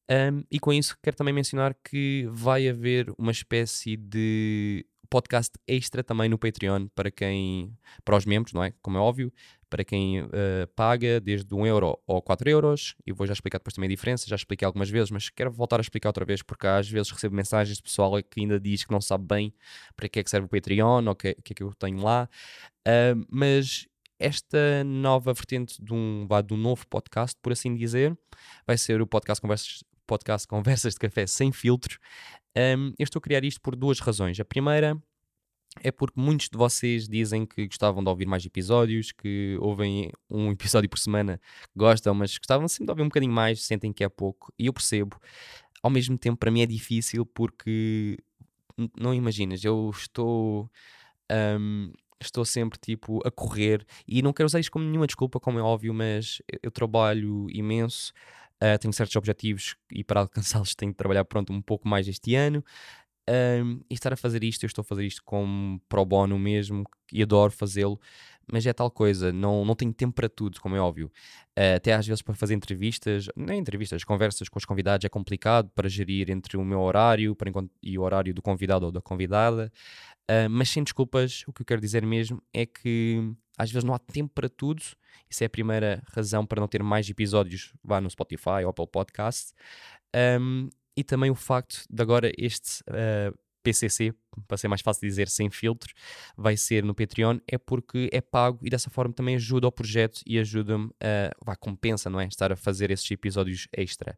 Um, 0.10 0.44
e 0.50 0.60
com 0.60 0.72
isso 0.72 0.96
quero 1.04 1.18
também 1.18 1.34
mencionar 1.34 1.76
que 1.84 2.26
vai 2.32 2.70
haver 2.70 3.14
uma 3.18 3.32
espécie 3.32 3.98
de 3.98 4.86
podcast 5.10 5.52
extra 5.68 6.04
também 6.04 6.30
no 6.30 6.38
Patreon 6.38 6.88
para 6.96 7.12
quem, 7.12 7.78
para 8.04 8.16
os 8.16 8.26
membros, 8.26 8.54
não 8.54 8.64
é? 8.64 8.74
Como 8.82 8.98
é 8.98 9.00
óbvio, 9.00 9.32
para 9.70 9.84
quem 9.84 10.22
uh, 10.22 10.30
paga 10.74 11.20
desde 11.20 11.54
1 11.54 11.68
euro 11.68 12.00
ou 12.08 12.22
4 12.22 12.50
euros, 12.50 12.96
e 13.06 13.12
vou 13.12 13.28
já 13.28 13.34
explicar 13.34 13.58
depois 13.58 13.74
também 13.74 13.88
a 13.88 13.92
diferença, 13.94 14.26
já 14.28 14.36
expliquei 14.36 14.66
algumas 14.66 14.90
vezes, 14.90 15.12
mas 15.12 15.30
quero 15.30 15.52
voltar 15.52 15.80
a 15.80 15.82
explicar 15.82 16.10
outra 16.10 16.24
vez, 16.24 16.42
porque 16.42 16.66
às 16.66 16.90
vezes 16.90 17.12
recebo 17.12 17.36
mensagens 17.36 17.78
de 17.78 17.84
pessoal 17.84 18.12
que 18.24 18.40
ainda 18.40 18.60
diz 18.60 18.86
que 18.86 18.92
não 18.92 19.02
sabe 19.02 19.26
bem 19.26 19.54
para 19.98 20.08
que 20.08 20.20
é 20.20 20.24
que 20.24 20.30
serve 20.30 20.46
o 20.46 20.50
Patreon 20.50 21.04
ou 21.06 21.12
o 21.12 21.16
que, 21.16 21.34
que 21.36 21.54
é 21.54 21.56
que 21.56 21.64
eu 21.64 21.74
tenho 21.74 22.02
lá, 22.02 22.30
uh, 22.88 23.26
mas 23.30 23.88
esta 24.20 24.84
nova 24.84 25.34
vertente 25.34 25.82
de 25.84 25.94
um, 25.94 26.28
de 26.46 26.54
um 26.54 26.58
novo 26.58 26.88
podcast, 26.88 27.38
por 27.42 27.52
assim 27.52 27.76
dizer, 27.76 28.18
vai 28.66 28.78
ser 28.78 29.02
o 29.02 29.08
podcast 29.08 29.42
Conversas, 29.42 29.84
podcast 30.08 30.48
Conversas 30.48 30.94
de 30.94 31.00
Café 31.00 31.28
Sem 31.28 31.52
Filtro. 31.52 32.00
Um, 32.56 32.94
eu 32.98 33.04
estou 33.04 33.20
a 33.20 33.22
criar 33.22 33.44
isto 33.44 33.60
por 33.62 33.76
duas 33.76 34.00
razões. 34.00 34.40
A 34.40 34.46
primeira 34.46 34.98
é 35.84 35.92
porque 35.92 36.20
muitos 36.20 36.50
de 36.50 36.58
vocês 36.58 37.08
dizem 37.08 37.46
que 37.46 37.68
gostavam 37.68 38.04
de 38.04 38.10
ouvir 38.10 38.26
mais 38.26 38.46
episódios, 38.46 39.12
que 39.12 39.58
ouvem 39.60 40.12
um 40.30 40.52
episódio 40.52 40.90
por 40.90 41.00
semana, 41.00 41.40
gostam, 41.76 42.14
mas 42.14 42.38
gostavam 42.38 42.68
sempre 42.68 42.86
de 42.86 42.92
ouvir 42.92 43.02
um 43.02 43.10
bocadinho 43.10 43.34
mais, 43.34 43.64
sentem 43.64 43.92
que 43.92 44.04
é 44.04 44.10
pouco, 44.10 44.54
e 44.58 44.68
eu 44.68 44.74
percebo. 44.74 45.20
Ao 45.84 45.90
mesmo 45.90 46.18
tempo, 46.18 46.38
para 46.38 46.50
mim 46.50 46.62
é 46.62 46.66
difícil 46.66 47.26
porque 47.26 48.18
não 48.98 49.14
imaginas, 49.14 49.64
eu 49.64 49.92
estou. 49.94 50.70
Um, 51.32 51.92
estou 52.22 52.46
sempre 52.46 52.80
tipo 52.80 53.20
a 53.26 53.32
correr 53.32 53.86
e 54.08 54.22
não 54.22 54.34
quero 54.34 54.48
usar 54.48 54.60
isto 54.60 54.72
como 54.72 54.86
nenhuma 54.86 55.08
desculpa, 55.08 55.40
como 55.40 55.60
é 55.60 55.62
óbvio, 55.62 55.94
mas 55.94 56.42
eu 56.62 56.72
trabalho 56.72 57.48
imenso, 57.50 58.14
uh, 58.64 58.78
tenho 58.80 58.94
certos 58.94 59.16
objetivos 59.16 59.76
e 59.92 60.04
para 60.04 60.22
alcançá-los 60.22 60.76
tenho 60.76 60.92
de 60.92 60.98
trabalhar 60.98 61.26
pronto 61.26 61.52
um 61.52 61.62
pouco 61.62 61.88
mais 61.88 62.08
este 62.08 62.36
ano. 62.36 62.64
Um, 63.28 63.82
e 63.90 63.96
estar 63.96 64.14
a 64.14 64.16
fazer 64.16 64.44
isto, 64.44 64.64
eu 64.64 64.68
estou 64.68 64.84
a 64.84 64.86
fazer 64.86 65.04
isto 65.04 65.24
como 65.26 65.82
pro 65.90 66.06
bono 66.06 66.38
mesmo 66.38 66.84
e 67.12 67.24
adoro 67.24 67.52
fazê-lo, 67.52 68.00
mas 68.52 68.66
é 68.66 68.74
tal 68.74 68.90
coisa, 68.92 69.32
não, 69.32 69.66
não 69.66 69.76
tenho 69.76 69.94
tempo 69.94 70.14
para 70.14 70.30
tudo, 70.30 70.60
como 70.60 70.76
é 70.76 70.80
óbvio. 70.80 71.12
Uh, 71.58 71.76
até 71.78 71.94
às 71.94 72.06
vezes 72.06 72.22
para 72.22 72.36
fazer 72.36 72.54
entrevistas, 72.54 73.28
nem 73.36 73.60
entrevistas, 73.60 74.04
conversas 74.04 74.50
com 74.50 74.60
os 74.60 74.66
convidados 74.66 75.06
é 75.06 75.10
complicado 75.10 75.70
para 75.74 75.88
gerir 75.88 76.30
entre 76.30 76.58
o 76.58 76.66
meu 76.66 76.82
horário 76.82 77.36
para, 77.36 77.52
e 77.82 77.98
o 77.98 78.02
horário 78.02 78.34
do 78.34 78.42
convidado 78.42 78.86
ou 78.86 78.92
da 78.92 79.02
convidada. 79.02 79.72
Uh, 80.30 80.50
mas 80.50 80.70
sem 80.70 80.84
desculpas, 80.84 81.44
o 81.48 81.54
que 81.54 81.62
eu 81.62 81.66
quero 81.66 81.82
dizer 81.82 82.06
mesmo 82.06 82.42
é 82.54 82.66
que 82.66 83.34
às 83.58 83.72
vezes 83.72 83.84
não 83.84 83.94
há 83.94 84.00
tempo 84.00 84.32
para 84.34 84.50
tudo. 84.50 84.82
Isso 85.30 85.44
é 85.44 85.48
a 85.48 85.50
primeira 85.50 86.04
razão 86.14 86.46
para 86.46 86.60
não 86.60 86.68
ter 86.68 86.84
mais 86.84 87.10
episódios 87.10 87.74
vá 87.84 88.02
no 88.02 88.10
Spotify 88.10 88.64
ou 88.64 88.70
Apple 88.70 88.88
Podcast. 88.88 89.54
Um, 90.40 90.70
e 90.98 91.04
também 91.04 91.30
o 91.30 91.36
facto 91.36 91.84
de 91.90 92.02
agora 92.02 92.32
este 92.38 92.82
uh, 92.90 93.38
PCC, 93.66 94.14
para 94.48 94.58
ser 94.58 94.68
mais 94.68 94.82
fácil 94.82 95.08
dizer, 95.08 95.28
sem 95.28 95.50
filtros, 95.50 95.94
vai 96.38 96.56
ser 96.56 96.84
no 96.84 96.94
Patreon, 96.94 97.40
é 97.48 97.58
porque 97.58 98.10
é 98.14 98.22
pago 98.22 98.60
e 98.62 98.70
dessa 98.70 98.92
forma 98.92 99.12
também 99.12 99.36
ajuda 99.36 99.66
ao 99.66 99.72
projeto 99.72 100.22
e 100.26 100.38
ajuda-me 100.38 100.92
a, 101.02 101.32
vá, 101.44 101.56
compensa, 101.56 102.10
não 102.10 102.20
é? 102.20 102.28
Estar 102.28 102.52
a 102.52 102.56
fazer 102.56 102.92
esses 102.92 103.10
episódios 103.10 103.68
extra. 103.76 104.16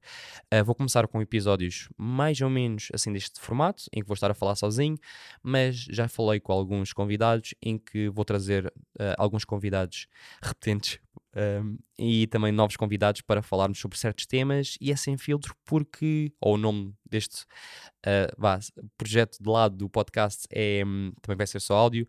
Uh, 0.54 0.66
vou 0.66 0.76
começar 0.76 1.08
com 1.08 1.22
episódios 1.22 1.88
mais 1.98 2.42
ou 2.42 2.50
menos 2.50 2.90
assim 2.94 3.14
deste 3.14 3.40
formato, 3.40 3.84
em 3.94 4.02
que 4.02 4.08
vou 4.08 4.16
estar 4.16 4.30
a 4.30 4.34
falar 4.34 4.56
sozinho, 4.56 4.98
mas 5.42 5.78
já 5.78 6.10
falei 6.10 6.40
com 6.42 6.52
alguns 6.52 6.92
convidados 6.92 7.54
em 7.62 7.78
que 7.78 8.10
vou 8.10 8.26
trazer 8.26 8.66
uh, 8.68 9.16
alguns 9.18 9.46
convidados 9.46 10.08
repetentes 10.42 11.00
um, 11.38 11.78
e 12.00 12.26
também 12.28 12.52
novos 12.52 12.76
convidados 12.76 13.22
para 13.22 13.44
falarmos 13.44 13.80
sobre 13.80 13.98
certos 13.98 14.26
temas 14.26 14.76
e 14.82 14.92
é 14.92 14.96
sem 14.96 15.18
filtro 15.18 15.56
porque, 15.64 16.32
ou 16.42 16.56
o 16.56 16.58
nome 16.58 16.94
deste 17.06 17.44
uh, 18.06 18.34
vá, 18.38 18.60
projeto 18.98 19.38
de 19.40 19.50
lado 19.50 19.76
do 19.76 19.90
podcast 19.90 20.48
é, 20.52 20.84
um, 20.86 21.12
também 21.22 21.38
vai 21.38 21.46
ser 21.46 21.60
só 21.60 21.76
áudio 21.76 22.08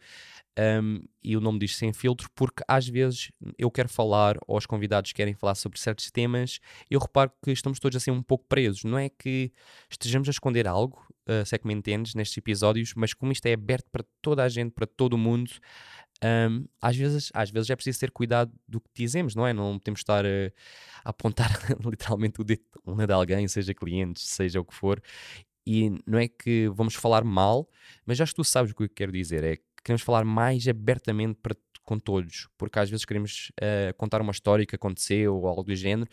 um, 0.83 1.01
e 1.23 1.37
o 1.37 1.41
nome 1.41 1.59
diz 1.59 1.77
sem 1.77 1.93
filtro 1.93 2.29
porque 2.35 2.63
às 2.67 2.89
vezes 2.89 3.31
eu 3.59 3.71
quero 3.71 3.89
falar 3.89 4.37
ou 4.47 4.57
os 4.57 4.67
convidados 4.67 5.13
querem 5.13 5.35
falar 5.35 5.55
sobre 5.55 5.79
certos 5.79 6.11
temas 6.11 6.59
eu 6.91 6.99
reparo 6.99 7.31
que 7.45 7.51
estamos 7.51 7.79
todos 7.79 7.97
assim 7.97 8.11
um 8.11 8.23
pouco 8.23 8.47
presos, 8.49 8.85
não 8.85 8.99
é 8.99 9.11
que 9.11 9.53
estejamos 9.91 10.29
a 10.29 10.31
esconder 10.31 10.67
algo, 10.67 11.07
uh, 11.29 11.45
se 11.45 11.55
é 11.55 11.59
que 11.59 11.67
me 11.67 11.75
entendes, 11.75 12.15
nestes 12.15 12.37
episódios, 12.39 12.95
mas 12.95 13.13
como 13.13 13.31
isto 13.33 13.47
é 13.47 13.53
aberto 13.53 13.87
para 13.91 14.05
toda 14.23 14.43
a 14.43 14.49
gente, 14.49 14.73
para 14.73 14.87
todo 14.87 15.15
o 15.15 15.19
mundo 15.19 15.51
um, 16.25 16.65
às, 16.81 16.97
vezes, 16.97 17.31
às 17.33 17.51
vezes 17.51 17.71
é 17.71 17.77
preciso 17.77 18.01
ter 18.01 18.11
cuidado 18.11 18.53
do 18.67 18.81
que 18.81 18.89
dizemos, 18.95 19.35
não 19.35 19.47
é? 19.47 19.53
Não 19.53 19.79
temos 19.79 19.99
de 20.01 20.03
estar 20.03 20.25
uh, 20.25 20.53
a 21.05 21.11
apontar 21.11 21.49
literalmente 21.85 22.41
o 22.41 22.45
dedo 22.45 22.63
de 23.07 23.13
alguém, 23.13 23.47
seja 23.47 23.73
clientes, 23.73 24.25
seja 24.25 24.61
o 24.61 24.65
que 24.65 24.75
for. 24.75 25.01
E 25.67 25.91
não 26.07 26.19
é 26.19 26.27
que 26.29 26.69
vamos 26.71 26.95
falar 26.95 27.23
mal, 27.25 27.69
mas 28.07 28.17
já 28.17 28.27
tu 28.27 28.43
sabes 28.43 28.73
o 28.73 28.75
que 28.75 28.85
eu 28.85 28.89
quero 28.89 29.13
dizer. 29.13 29.45
É 29.45 29.57
que 29.57 29.63
queremos 29.85 30.03
falar 30.03 30.25
mais 30.25 30.67
abertamente 30.67 31.39
para 31.43 31.55
com 31.89 31.99
todos, 31.99 32.49
porque 32.59 32.79
às 32.79 32.91
vezes 32.91 33.07
queremos 33.07 33.51
uh, 33.63 33.95
contar 33.97 34.21
uma 34.21 34.31
história 34.31 34.67
que 34.67 34.77
aconteceu 34.77 35.35
ou 35.35 35.49
algo 35.49 35.63
do 35.63 35.75
género, 35.75 36.07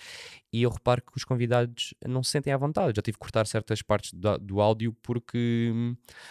e 0.53 0.63
eu 0.63 0.69
reparo 0.69 1.01
que 1.01 1.17
os 1.17 1.25
convidados 1.25 1.93
não 2.07 2.23
se 2.23 2.31
sentem 2.31 2.53
à 2.53 2.57
vontade. 2.57 2.93
Já 2.95 3.01
tive 3.01 3.17
que 3.17 3.19
cortar 3.19 3.45
certas 3.45 3.81
partes 3.81 4.13
do, 4.13 4.37
do 4.37 4.61
áudio 4.61 4.95
porque 5.03 5.73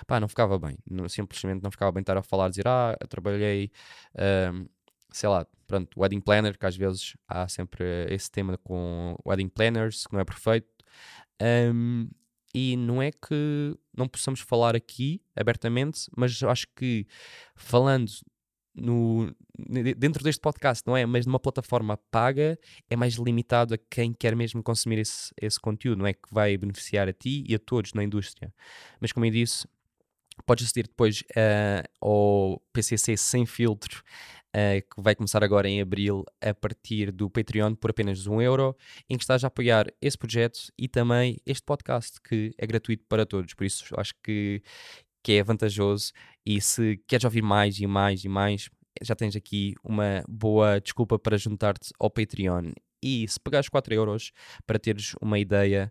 pá, 0.06 0.18
não 0.18 0.28
ficava 0.28 0.58
bem, 0.58 0.78
não, 0.90 1.06
simplesmente 1.10 1.62
não 1.62 1.70
ficava 1.70 1.92
bem 1.92 2.00
estar 2.00 2.16
a 2.16 2.22
falar, 2.22 2.48
dizer 2.48 2.66
ah, 2.66 2.96
trabalhei. 3.06 3.70
Uh, 4.14 4.66
sei 5.12 5.28
lá, 5.28 5.46
pronto, 5.66 6.00
wedding 6.00 6.20
planner, 6.20 6.58
que 6.58 6.64
às 6.64 6.74
vezes 6.74 7.14
há 7.28 7.46
sempre 7.46 7.84
esse 8.08 8.30
tema 8.30 8.56
com 8.56 9.14
wedding 9.26 9.48
planners, 9.48 10.06
que 10.06 10.14
não 10.14 10.20
é 10.20 10.24
perfeito. 10.24 10.66
Um, 11.40 12.08
e 12.54 12.76
não 12.76 13.02
é 13.02 13.10
que 13.10 13.76
não 13.94 14.08
possamos 14.08 14.40
falar 14.40 14.74
aqui 14.74 15.20
abertamente, 15.36 16.08
mas 16.16 16.42
acho 16.42 16.66
que 16.74 17.06
falando 17.54 18.10
no, 18.74 19.34
dentro 19.96 20.24
deste 20.24 20.40
podcast, 20.40 20.86
não 20.86 20.96
é? 20.96 21.06
Mas 21.06 21.26
numa 21.26 21.38
plataforma 21.38 21.96
paga 22.10 22.58
é 22.90 22.96
mais 22.96 23.14
limitado 23.14 23.74
a 23.74 23.78
quem 23.78 24.12
quer 24.12 24.34
mesmo 24.34 24.62
consumir 24.62 24.98
esse, 24.98 25.32
esse 25.40 25.60
conteúdo, 25.60 25.98
não 25.98 26.06
é? 26.06 26.12
Que 26.12 26.32
vai 26.32 26.56
beneficiar 26.56 27.08
a 27.08 27.12
ti 27.12 27.44
e 27.46 27.54
a 27.54 27.58
todos 27.58 27.92
na 27.92 28.02
indústria. 28.02 28.52
Mas 29.00 29.12
como 29.12 29.26
eu 29.26 29.30
disse, 29.30 29.66
podes 30.44 30.66
aceder 30.66 30.88
depois 30.88 31.20
uh, 31.20 31.88
ao 32.00 32.60
PCC 32.72 33.16
sem 33.16 33.46
filtro, 33.46 34.02
uh, 34.54 34.80
que 34.82 35.00
vai 35.00 35.14
começar 35.14 35.44
agora 35.44 35.68
em 35.68 35.80
abril 35.80 36.24
a 36.40 36.52
partir 36.52 37.12
do 37.12 37.30
Patreon 37.30 37.74
por 37.74 37.90
apenas 37.90 38.26
um 38.26 38.40
euro, 38.40 38.76
em 39.08 39.16
que 39.16 39.22
estás 39.22 39.44
a 39.44 39.46
apoiar 39.46 39.86
esse 40.00 40.18
projeto 40.18 40.58
e 40.78 40.88
também 40.88 41.38
este 41.46 41.64
podcast 41.64 42.20
que 42.20 42.52
é 42.58 42.66
gratuito 42.66 43.04
para 43.08 43.24
todos. 43.24 43.54
Por 43.54 43.64
isso 43.64 43.84
acho 43.96 44.14
que 44.22 44.62
que 45.24 45.32
é 45.32 45.42
vantajoso. 45.42 46.12
E 46.46 46.60
se 46.60 47.02
queres 47.08 47.24
ouvir 47.24 47.42
mais 47.42 47.80
e 47.80 47.86
mais 47.86 48.22
e 48.22 48.28
mais, 48.28 48.68
já 49.02 49.16
tens 49.16 49.34
aqui 49.34 49.74
uma 49.82 50.22
boa 50.28 50.78
desculpa 50.78 51.18
para 51.18 51.38
juntar-te 51.38 51.90
ao 51.98 52.10
Patreon. 52.10 52.72
E 53.02 53.26
se 53.26 53.40
pagares 53.40 53.68
4 53.68 53.92
euros 53.94 54.32
para 54.66 54.78
teres 54.78 55.14
uma 55.20 55.38
ideia, 55.38 55.90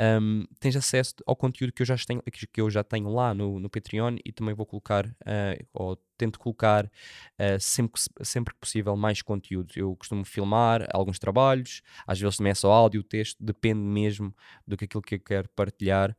um, 0.00 0.44
tens 0.60 0.76
acesso 0.76 1.14
ao 1.26 1.36
conteúdo 1.36 1.72
que 1.72 1.82
eu 1.82 1.86
já 1.86 1.96
tenho, 1.96 2.22
que 2.22 2.60
eu 2.60 2.68
já 2.68 2.82
tenho 2.84 3.08
lá 3.08 3.32
no, 3.32 3.58
no 3.58 3.70
Patreon 3.70 4.16
e 4.24 4.32
também 4.32 4.54
vou 4.54 4.66
colocar, 4.66 5.06
uh, 5.06 5.66
ou 5.72 5.96
tento 6.18 6.38
colocar 6.38 6.84
uh, 6.86 7.60
sempre, 7.60 8.02
sempre 8.22 8.54
que 8.54 8.60
possível 8.60 8.96
mais 8.96 9.22
conteúdo. 9.22 9.72
Eu 9.76 9.96
costumo 9.96 10.24
filmar 10.24 10.86
alguns 10.92 11.18
trabalhos, 11.18 11.80
às 12.06 12.20
vezes 12.20 12.36
também 12.36 12.50
é 12.50 12.54
só 12.54 12.70
áudio, 12.70 13.02
texto, 13.02 13.42
depende 13.42 13.80
mesmo 13.80 14.34
do 14.66 14.76
que 14.76 14.84
aquilo 14.84 15.02
que 15.02 15.14
eu 15.14 15.20
quero 15.20 15.48
partilhar. 15.50 16.14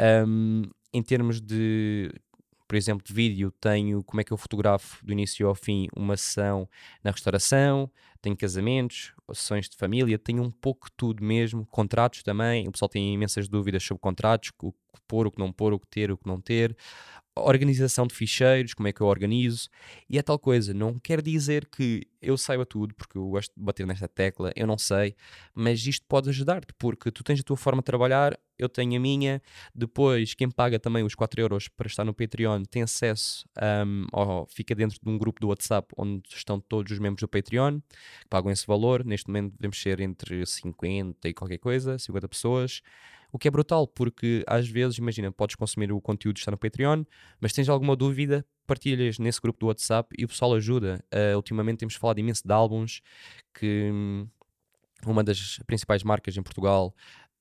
Um, 0.00 0.62
em 0.92 1.02
termos 1.02 1.40
de, 1.40 2.12
por 2.68 2.76
exemplo, 2.76 3.04
de 3.06 3.12
vídeo, 3.12 3.52
tenho 3.60 4.02
como 4.02 4.20
é 4.20 4.24
que 4.24 4.32
eu 4.32 4.36
fotografo 4.36 5.04
do 5.04 5.12
início 5.12 5.46
ao 5.46 5.54
fim 5.54 5.88
uma 5.94 6.16
sessão 6.16 6.68
na 7.02 7.10
restauração, 7.10 7.90
tenho 8.20 8.36
casamentos, 8.36 9.12
sessões 9.34 9.68
de 9.68 9.76
família, 9.76 10.18
tenho 10.18 10.42
um 10.42 10.50
pouco 10.50 10.86
de 10.88 10.94
tudo 10.96 11.24
mesmo, 11.24 11.66
contratos 11.66 12.22
também, 12.22 12.68
o 12.68 12.72
pessoal 12.72 12.88
tem 12.88 13.12
imensas 13.12 13.48
dúvidas 13.48 13.82
sobre 13.82 14.00
contratos, 14.00 14.52
o 14.62 14.72
que 14.72 14.78
pôr, 15.08 15.26
o 15.26 15.30
que 15.30 15.38
não 15.38 15.52
pôr, 15.52 15.72
o 15.72 15.78
que 15.78 15.86
ter, 15.86 16.10
o 16.10 16.16
que 16.16 16.26
não 16.26 16.40
ter, 16.40 16.76
organização 17.34 18.06
de 18.06 18.14
ficheiros, 18.14 18.74
como 18.74 18.88
é 18.88 18.92
que 18.92 19.00
eu 19.00 19.06
organizo, 19.06 19.68
e 20.08 20.18
é 20.18 20.22
tal 20.22 20.38
coisa, 20.38 20.74
não 20.74 20.98
quer 20.98 21.22
dizer 21.22 21.66
que 21.66 22.06
eu 22.20 22.36
saiba 22.36 22.64
tudo, 22.66 22.94
porque 22.94 23.16
eu 23.16 23.26
gosto 23.28 23.52
de 23.56 23.62
bater 23.62 23.86
nesta 23.86 24.06
tecla, 24.06 24.52
eu 24.54 24.66
não 24.66 24.76
sei, 24.76 25.16
mas 25.54 25.84
isto 25.86 26.04
pode 26.06 26.28
ajudar-te, 26.28 26.72
porque 26.78 27.10
tu 27.10 27.24
tens 27.24 27.40
a 27.40 27.42
tua 27.42 27.56
forma 27.56 27.80
de 27.80 27.86
trabalhar, 27.86 28.38
eu 28.58 28.68
tenho 28.68 28.96
a 28.96 29.00
minha, 29.00 29.42
depois 29.74 30.34
quem 30.34 30.50
paga 30.50 30.78
também 30.78 31.02
os 31.02 31.14
4 31.14 31.40
euros 31.40 31.68
para 31.68 31.86
estar 31.86 32.04
no 32.04 32.14
Patreon 32.14 32.62
tem 32.64 32.82
acesso, 32.82 33.44
um, 33.86 34.06
ou 34.12 34.46
fica 34.46 34.74
dentro 34.74 34.98
de 35.02 35.08
um 35.08 35.18
grupo 35.18 35.40
do 35.40 35.48
WhatsApp 35.48 35.88
onde 35.96 36.22
estão 36.28 36.60
todos 36.60 36.92
os 36.92 36.98
membros 36.98 37.22
do 37.22 37.28
Patreon, 37.28 37.80
pagam 38.28 38.52
esse 38.52 38.66
valor, 38.66 39.04
neste 39.04 39.28
momento 39.28 39.54
devemos 39.58 39.80
ser 39.80 40.00
entre 40.00 40.44
50 40.44 41.28
e 41.28 41.34
qualquer 41.34 41.58
coisa, 41.58 41.98
50 41.98 42.28
pessoas, 42.28 42.82
o 43.32 43.38
que 43.38 43.48
é 43.48 43.50
brutal, 43.50 43.86
porque 43.86 44.44
às 44.46 44.68
vezes, 44.68 44.98
imagina, 44.98 45.32
podes 45.32 45.56
consumir 45.56 45.90
o 45.90 46.00
conteúdo 46.00 46.34
que 46.34 46.40
está 46.40 46.50
no 46.50 46.58
Patreon, 46.58 47.04
mas 47.40 47.52
tens 47.52 47.68
alguma 47.68 47.96
dúvida, 47.96 48.44
partilhas 48.66 49.18
nesse 49.18 49.40
grupo 49.40 49.58
do 49.58 49.66
WhatsApp 49.66 50.14
e 50.18 50.24
o 50.24 50.28
pessoal 50.28 50.54
ajuda. 50.54 51.02
Uh, 51.12 51.34
ultimamente 51.36 51.78
temos 51.78 51.94
falado 51.94 52.18
imenso 52.18 52.46
de 52.46 52.52
álbuns 52.52 53.00
que 53.54 53.90
hum, 53.90 54.28
uma 55.06 55.24
das 55.24 55.58
principais 55.66 56.02
marcas 56.02 56.36
em 56.36 56.42
Portugal 56.42 56.94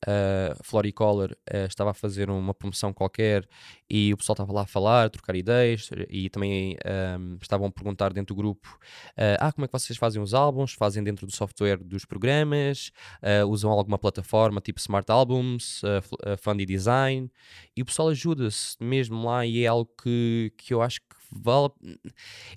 uh, 0.08 0.64
Floricolor 0.64 1.32
uh, 1.32 1.66
estava 1.68 1.92
a 1.92 1.94
fazer 1.94 2.30
uma 2.30 2.54
promoção 2.54 2.94
qualquer 2.94 3.48
e 3.90 4.14
o 4.14 4.18
pessoal 4.18 4.34
estava 4.34 4.54
lá 4.54 4.62
a 4.62 4.66
falar, 4.66 5.06
a 5.06 5.10
trocar 5.10 5.36
ideias 5.36 5.90
e 6.10 6.30
também 6.30 6.78
um, 7.20 7.38
estavam 7.42 7.68
a 7.68 7.72
perguntar 7.72 8.14
dentro 8.14 8.34
do 8.34 8.38
grupo 8.38 8.80
uh, 9.18 9.38
ah, 9.40 9.52
como 9.52 9.66
é 9.66 9.68
que 9.68 9.74
vocês 9.74 9.98
fazem 9.98 10.22
os 10.22 10.34
álbuns? 10.34 10.74
Fazem 10.74 11.04
dentro 11.04 11.26
do 11.26 11.36
software 11.36 11.78
dos 11.78 12.06
programas? 12.06 12.92
Uh, 13.22 13.48
usam 13.48 13.72
alguma 13.72 13.98
plataforma 13.98 14.62
tipo 14.62 14.80
Smart 14.80 15.12
Albums, 15.12 15.82
uh, 15.84 16.38
Fundy 16.38 16.66
Design? 16.66 17.30
E 17.76 17.82
o 17.82 17.86
pessoal 17.86 18.10
ajuda-se 18.10 18.78
mesmo 18.80 19.26
lá 19.26 19.46
e 19.46 19.64
é 19.64 19.68
algo 19.68 19.90
que, 20.02 20.54
que 20.58 20.74
eu 20.74 20.82
acho 20.82 21.02
que 21.02 21.21
vale. 21.32 21.72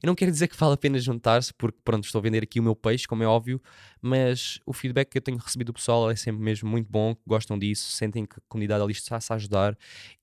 Eu 0.03 0.07
não 0.07 0.15
quero 0.15 0.31
dizer 0.31 0.49
que 0.49 0.57
vale 0.57 0.75
a 0.75 0.77
pena 0.77 0.99
juntar-se, 0.99 1.53
porque 1.55 1.79
pronto, 1.85 2.05
estou 2.05 2.19
a 2.19 2.23
vender 2.23 2.43
aqui 2.43 2.61
o 2.61 2.63
meu 2.63 2.75
peixe, 2.75 3.07
como 3.07 3.23
é 3.23 3.27
óbvio, 3.27 3.61
mas 4.01 4.59
o 4.67 4.73
feedback 4.73 5.11
que 5.11 5.19
eu 5.19 5.23
tenho 5.23 5.39
recebido 5.39 5.69
do 5.69 5.75
pessoal 5.75 6.11
é 6.11 6.17
sempre 6.17 6.43
mesmo 6.43 6.69
muito 6.69 6.91
bom, 6.91 7.17
gostam 7.27 7.59
disso, 7.59 7.91
sentem 7.93 8.27
que 8.27 8.37
a 8.37 8.43
comunidade 8.49 8.83
ali 8.83 8.93
está-se 8.93 9.33
a 9.33 9.37
ajudar 9.37 9.77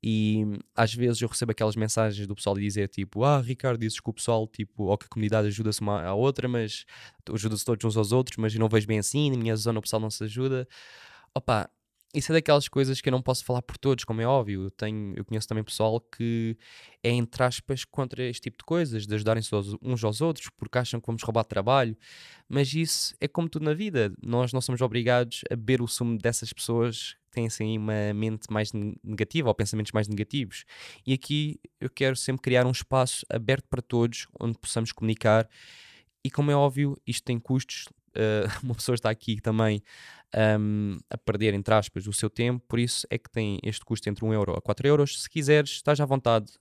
e 0.03 0.45
às 0.75 0.93
vezes 0.93 1.21
eu 1.21 1.27
recebo 1.27 1.51
aquelas 1.51 1.75
mensagens 1.75 2.27
do 2.27 2.35
pessoal 2.35 2.57
e 2.57 2.61
dizer 2.61 2.87
tipo, 2.89 3.23
ah, 3.23 3.41
Ricardo, 3.41 3.79
dizes 3.79 3.99
que 3.99 4.09
o 4.09 4.13
pessoal, 4.13 4.47
tipo, 4.47 4.83
ou 4.83 4.97
que 4.97 5.05
a 5.05 5.09
comunidade 5.09 5.47
ajuda-se 5.47 5.81
uma 5.81 6.03
à 6.03 6.13
outra, 6.13 6.47
mas 6.47 6.85
ajuda-se 7.33 7.65
todos 7.65 7.85
uns 7.85 7.97
aos 7.97 8.11
outros, 8.11 8.37
mas 8.37 8.53
eu 8.53 8.59
não 8.59 8.69
vejo 8.69 8.87
bem 8.87 8.99
assim, 8.99 9.31
na 9.31 9.37
minha 9.37 9.55
zona 9.55 9.79
o 9.79 9.81
pessoal 9.81 10.01
não 10.01 10.09
se 10.09 10.23
ajuda. 10.23 10.67
Opa, 11.33 11.69
isso 12.13 12.31
é 12.31 12.35
daquelas 12.35 12.67
coisas 12.67 12.99
que 12.99 13.07
eu 13.07 13.11
não 13.11 13.21
posso 13.21 13.45
falar 13.45 13.61
por 13.61 13.77
todos, 13.77 14.03
como 14.03 14.21
é 14.21 14.27
óbvio. 14.27 14.63
Eu, 14.63 14.71
tenho, 14.71 15.13
eu 15.15 15.23
conheço 15.23 15.47
também 15.47 15.63
pessoal 15.63 15.99
que 15.99 16.57
é, 17.01 17.09
entre 17.09 17.43
aspas, 17.43 17.85
contra 17.85 18.23
este 18.23 18.41
tipo 18.41 18.57
de 18.57 18.65
coisas, 18.65 19.07
de 19.07 19.15
ajudarem-se 19.15 19.49
uns 19.81 20.03
aos 20.03 20.19
outros, 20.19 20.49
porque 20.57 20.77
acham 20.77 20.99
que 20.99 21.07
vamos 21.07 21.23
roubar 21.23 21.45
trabalho. 21.45 21.95
Mas 22.49 22.73
isso 22.73 23.15
é 23.21 23.27
como 23.27 23.47
tudo 23.47 23.63
na 23.63 23.73
vida. 23.73 24.13
Nós 24.21 24.51
não 24.51 24.59
somos 24.59 24.81
obrigados 24.81 25.41
a 25.49 25.55
beber 25.55 25.81
o 25.81 25.87
sumo 25.87 26.17
dessas 26.17 26.51
pessoas 26.51 27.15
que 27.25 27.31
têm 27.31 27.47
assim 27.47 27.77
uma 27.77 28.13
mente 28.13 28.51
mais 28.51 28.71
negativa 29.03 29.47
ou 29.47 29.55
pensamentos 29.55 29.93
mais 29.93 30.07
negativos. 30.07 30.65
E 31.05 31.13
aqui 31.13 31.59
eu 31.79 31.89
quero 31.89 32.15
sempre 32.17 32.41
criar 32.41 32.65
um 32.65 32.71
espaço 32.71 33.25
aberto 33.29 33.67
para 33.69 33.81
todos, 33.81 34.27
onde 34.37 34.57
possamos 34.57 34.91
comunicar. 34.91 35.47
E 36.23 36.29
como 36.29 36.51
é 36.51 36.55
óbvio, 36.55 36.97
isto 37.07 37.23
tem 37.23 37.39
custos. 37.39 37.85
Uh, 38.09 38.51
uma 38.61 38.75
pessoa 38.75 38.95
está 38.95 39.09
aqui 39.09 39.39
também 39.39 39.81
um, 40.35 40.97
a 41.09 41.17
perder, 41.17 41.53
entre 41.53 41.73
aspas, 41.73 42.07
o 42.07 42.13
seu 42.13 42.29
tempo, 42.29 42.63
por 42.67 42.79
isso 42.79 43.05
é 43.09 43.17
que 43.17 43.29
tem 43.29 43.59
este 43.63 43.83
custo 43.83 44.09
entre 44.09 44.23
1 44.25 44.33
euro 44.33 44.53
a 44.55 44.61
4 44.61 44.87
euros. 44.87 45.21
Se 45.23 45.29
quiseres, 45.29 45.71
estás 45.71 45.99
à 45.99 46.05
vontade, 46.05 46.51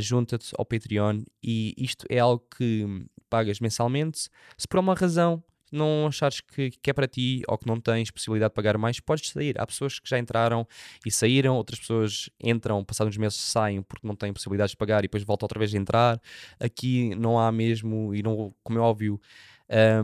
junta-te 0.00 0.52
ao 0.58 0.64
Patreon 0.64 1.22
e 1.42 1.74
isto 1.76 2.06
é 2.08 2.18
algo 2.18 2.44
que 2.56 2.86
pagas 3.28 3.60
mensalmente. 3.60 4.28
Se 4.56 4.68
por 4.68 4.78
uma 4.78 4.94
razão 4.94 5.42
não 5.72 6.06
achares 6.08 6.40
que, 6.40 6.70
que, 6.70 6.90
é 6.90 6.92
para 6.92 7.06
ti 7.06 7.42
ou 7.46 7.56
que 7.56 7.66
não 7.66 7.80
tens 7.80 8.10
possibilidade 8.10 8.50
de 8.50 8.54
pagar 8.54 8.76
mais, 8.76 8.98
podes 8.98 9.30
sair. 9.30 9.60
Há 9.60 9.66
pessoas 9.66 9.98
que 9.98 10.08
já 10.08 10.18
entraram 10.18 10.66
e 11.06 11.10
saíram, 11.10 11.56
outras 11.56 11.78
pessoas 11.78 12.28
entram, 12.42 12.84
passados 12.84 13.14
uns 13.14 13.18
meses 13.18 13.38
saem 13.38 13.82
porque 13.82 14.06
não 14.06 14.16
têm 14.16 14.32
possibilidade 14.32 14.70
de 14.70 14.76
pagar 14.76 15.00
e 15.00 15.02
depois 15.02 15.22
voltam 15.22 15.46
outra 15.46 15.58
vez 15.58 15.74
a 15.74 15.78
entrar. 15.78 16.20
Aqui 16.58 17.14
não 17.14 17.38
há 17.38 17.52
mesmo, 17.52 18.14
e 18.14 18.22
não, 18.22 18.54
como 18.62 18.78
é 18.78 18.82
óbvio, 18.82 19.20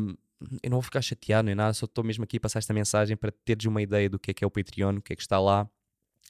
um, 0.01 0.15
eu 0.63 0.71
não 0.71 0.77
vou 0.77 0.83
ficar 0.83 1.01
chateado 1.03 1.47
nem 1.47 1.55
nada, 1.55 1.73
só 1.73 1.87
estou 1.87 2.05
mesmo 2.05 2.25
aqui 2.25 2.37
a 2.37 2.41
passar 2.41 2.59
esta 2.59 2.75
mensagem 2.75 3.17
para 3.17 3.33
teres 3.45 3.65
uma 3.65 3.81
ideia 3.81 4.09
do 4.09 4.19
que 4.19 4.31
é 4.31 4.35
que 4.35 4.45
é 4.45 4.47
o 4.47 4.51
Patreon, 4.51 4.97
o 4.97 5.03
que 5.03 5.13
é 5.13 5.17
que 5.17 5.23
está 5.23 5.41
lá. 5.41 5.69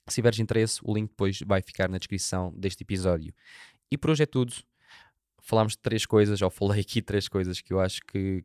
Se 0.06 0.16
tiveres 0.16 0.38
interesse, 0.38 0.80
o 0.84 0.94
link 0.94 1.10
depois 1.10 1.40
vai 1.44 1.60
ficar 1.60 1.88
na 1.88 1.98
descrição 1.98 2.52
deste 2.56 2.82
episódio. 2.82 3.34
E 3.90 3.98
por 3.98 4.10
hoje 4.10 4.22
é 4.22 4.26
tudo. 4.26 4.54
Falámos 5.40 5.72
de 5.72 5.78
três 5.78 6.06
coisas, 6.06 6.40
ou 6.42 6.50
falei 6.50 6.80
aqui 6.80 7.02
três 7.02 7.28
coisas 7.28 7.60
que 7.60 7.72
eu 7.72 7.80
acho 7.80 8.00
que, 8.02 8.44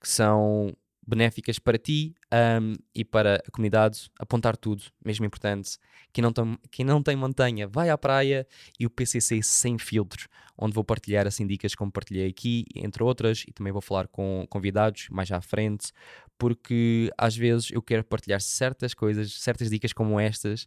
que 0.00 0.08
são 0.08 0.76
benéficas 1.08 1.58
para 1.58 1.78
ti 1.78 2.14
um, 2.60 2.74
e 2.94 3.02
para 3.02 3.36
a 3.36 3.50
comunidade, 3.50 4.10
apontar 4.18 4.58
tudo, 4.58 4.84
mesmo 5.02 5.24
importante. 5.24 5.78
Quem 6.12 6.20
não, 6.20 6.32
tem, 6.32 6.58
quem 6.70 6.84
não 6.84 7.02
tem 7.02 7.16
montanha, 7.16 7.66
vai 7.66 7.88
à 7.88 7.96
praia 7.96 8.46
e 8.78 8.84
o 8.84 8.90
PCC 8.90 9.42
sem 9.42 9.78
filtros, 9.78 10.28
onde 10.56 10.74
vou 10.74 10.84
partilhar 10.84 11.26
assim 11.26 11.46
dicas 11.46 11.74
como 11.74 11.90
partilhei 11.90 12.28
aqui, 12.28 12.66
entre 12.74 13.02
outras, 13.02 13.42
e 13.48 13.52
também 13.52 13.72
vou 13.72 13.80
falar 13.80 14.06
com 14.06 14.46
convidados 14.50 15.08
mais 15.10 15.32
à 15.32 15.40
frente, 15.40 15.92
porque 16.36 17.10
às 17.16 17.34
vezes 17.34 17.70
eu 17.70 17.80
quero 17.80 18.04
partilhar 18.04 18.42
certas 18.42 18.92
coisas, 18.92 19.32
certas 19.32 19.70
dicas 19.70 19.94
como 19.94 20.20
estas, 20.20 20.66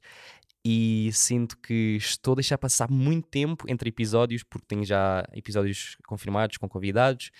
e 0.65 1.09
sinto 1.13 1.57
que 1.57 1.97
estou 1.97 2.33
a 2.33 2.35
deixar 2.35 2.57
passar 2.57 2.89
muito 2.89 3.27
tempo 3.27 3.65
entre 3.67 3.89
episódios, 3.89 4.43
porque 4.43 4.65
tenho 4.67 4.85
já 4.85 5.23
episódios 5.33 5.97
confirmados 6.05 6.57
com 6.57 6.67
convidados 6.67 7.31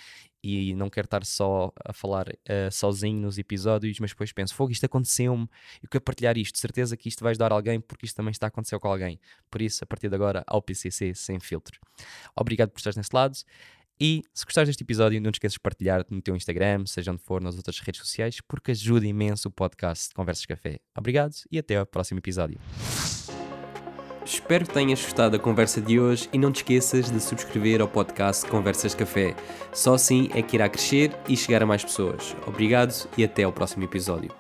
e 0.44 0.74
não 0.74 0.90
quero 0.90 1.06
estar 1.06 1.26
só 1.26 1.72
a 1.86 1.94
falar 1.94 2.30
uh, 2.30 2.72
sozinho 2.72 3.20
nos 3.20 3.38
episódios, 3.38 4.00
mas 4.00 4.12
depois 4.12 4.32
penso, 4.32 4.56
fogo, 4.56 4.72
isto 4.72 4.86
aconteceu-me, 4.86 5.48
eu 5.82 5.90
quero 5.90 6.04
partilhar 6.04 6.38
isto, 6.38 6.58
certeza 6.58 6.98
que 6.98 7.10
isto 7.10 7.24
vai 7.24 7.32
ajudar 7.32 7.52
alguém, 7.52 7.80
porque 7.80 8.06
isto 8.06 8.16
também 8.16 8.32
está 8.32 8.48
a 8.48 8.50
acontecer 8.50 8.80
com 8.80 8.88
alguém. 8.88 9.20
Por 9.50 9.62
isso, 9.62 9.84
a 9.84 9.88
partir 9.88 10.10
de 10.10 10.16
agora, 10.16 10.44
ao 10.48 10.62
PCC 10.62 11.14
sem 11.14 11.40
filtro. 11.40 11.80
Obrigado 12.36 12.70
por 12.70 12.80
estar 12.80 12.94
nesse 12.96 13.14
lado. 13.14 13.38
E 14.04 14.24
se 14.34 14.46
gostares 14.46 14.68
deste 14.68 14.82
episódio, 14.82 15.22
não 15.22 15.32
te 15.32 15.36
esqueças 15.36 15.54
de 15.54 15.60
partilhar 15.60 16.04
no 16.10 16.22
teu 16.24 16.36
Instagram, 16.36 16.88
seja 16.88 17.12
onde 17.12 17.22
for, 17.22 17.40
nas 17.40 17.56
outras 17.56 17.80
redes 17.80 18.02
sociais, 18.02 18.42
porque 18.48 18.72
ajuda 18.72 19.06
imenso 19.06 19.48
o 19.48 19.52
podcast 19.52 20.12
Conversas 20.16 20.48
Café. 20.48 20.80
Obrigado 20.98 21.36
e 21.52 21.60
até 21.60 21.76
ao 21.76 21.86
próximo 21.86 22.18
episódio. 22.20 22.60
Espero 24.32 24.66
que 24.66 24.74
tenhas 24.74 25.02
gostado 25.02 25.38
da 25.38 25.44
conversa 25.44 25.82
de 25.82 26.00
hoje 26.00 26.30
e 26.32 26.38
não 26.38 26.54
te 26.54 26.62
esqueças 26.62 27.12
de 27.12 27.20
subscrever 27.20 27.82
ao 27.82 27.88
podcast 27.88 28.46
Conversas 28.50 28.96
Café. 28.96 29.36
Só 29.74 29.96
assim 29.96 30.30
é 30.34 30.42
que 30.42 30.56
irá 30.56 30.70
crescer 30.70 31.12
e 31.28 31.36
chegar 31.36 31.62
a 31.62 31.66
mais 31.66 31.84
pessoas. 31.84 32.34
Obrigado 32.48 32.94
e 33.18 33.26
até 33.26 33.44
ao 33.44 33.52
próximo 33.52 33.84
episódio. 33.84 34.32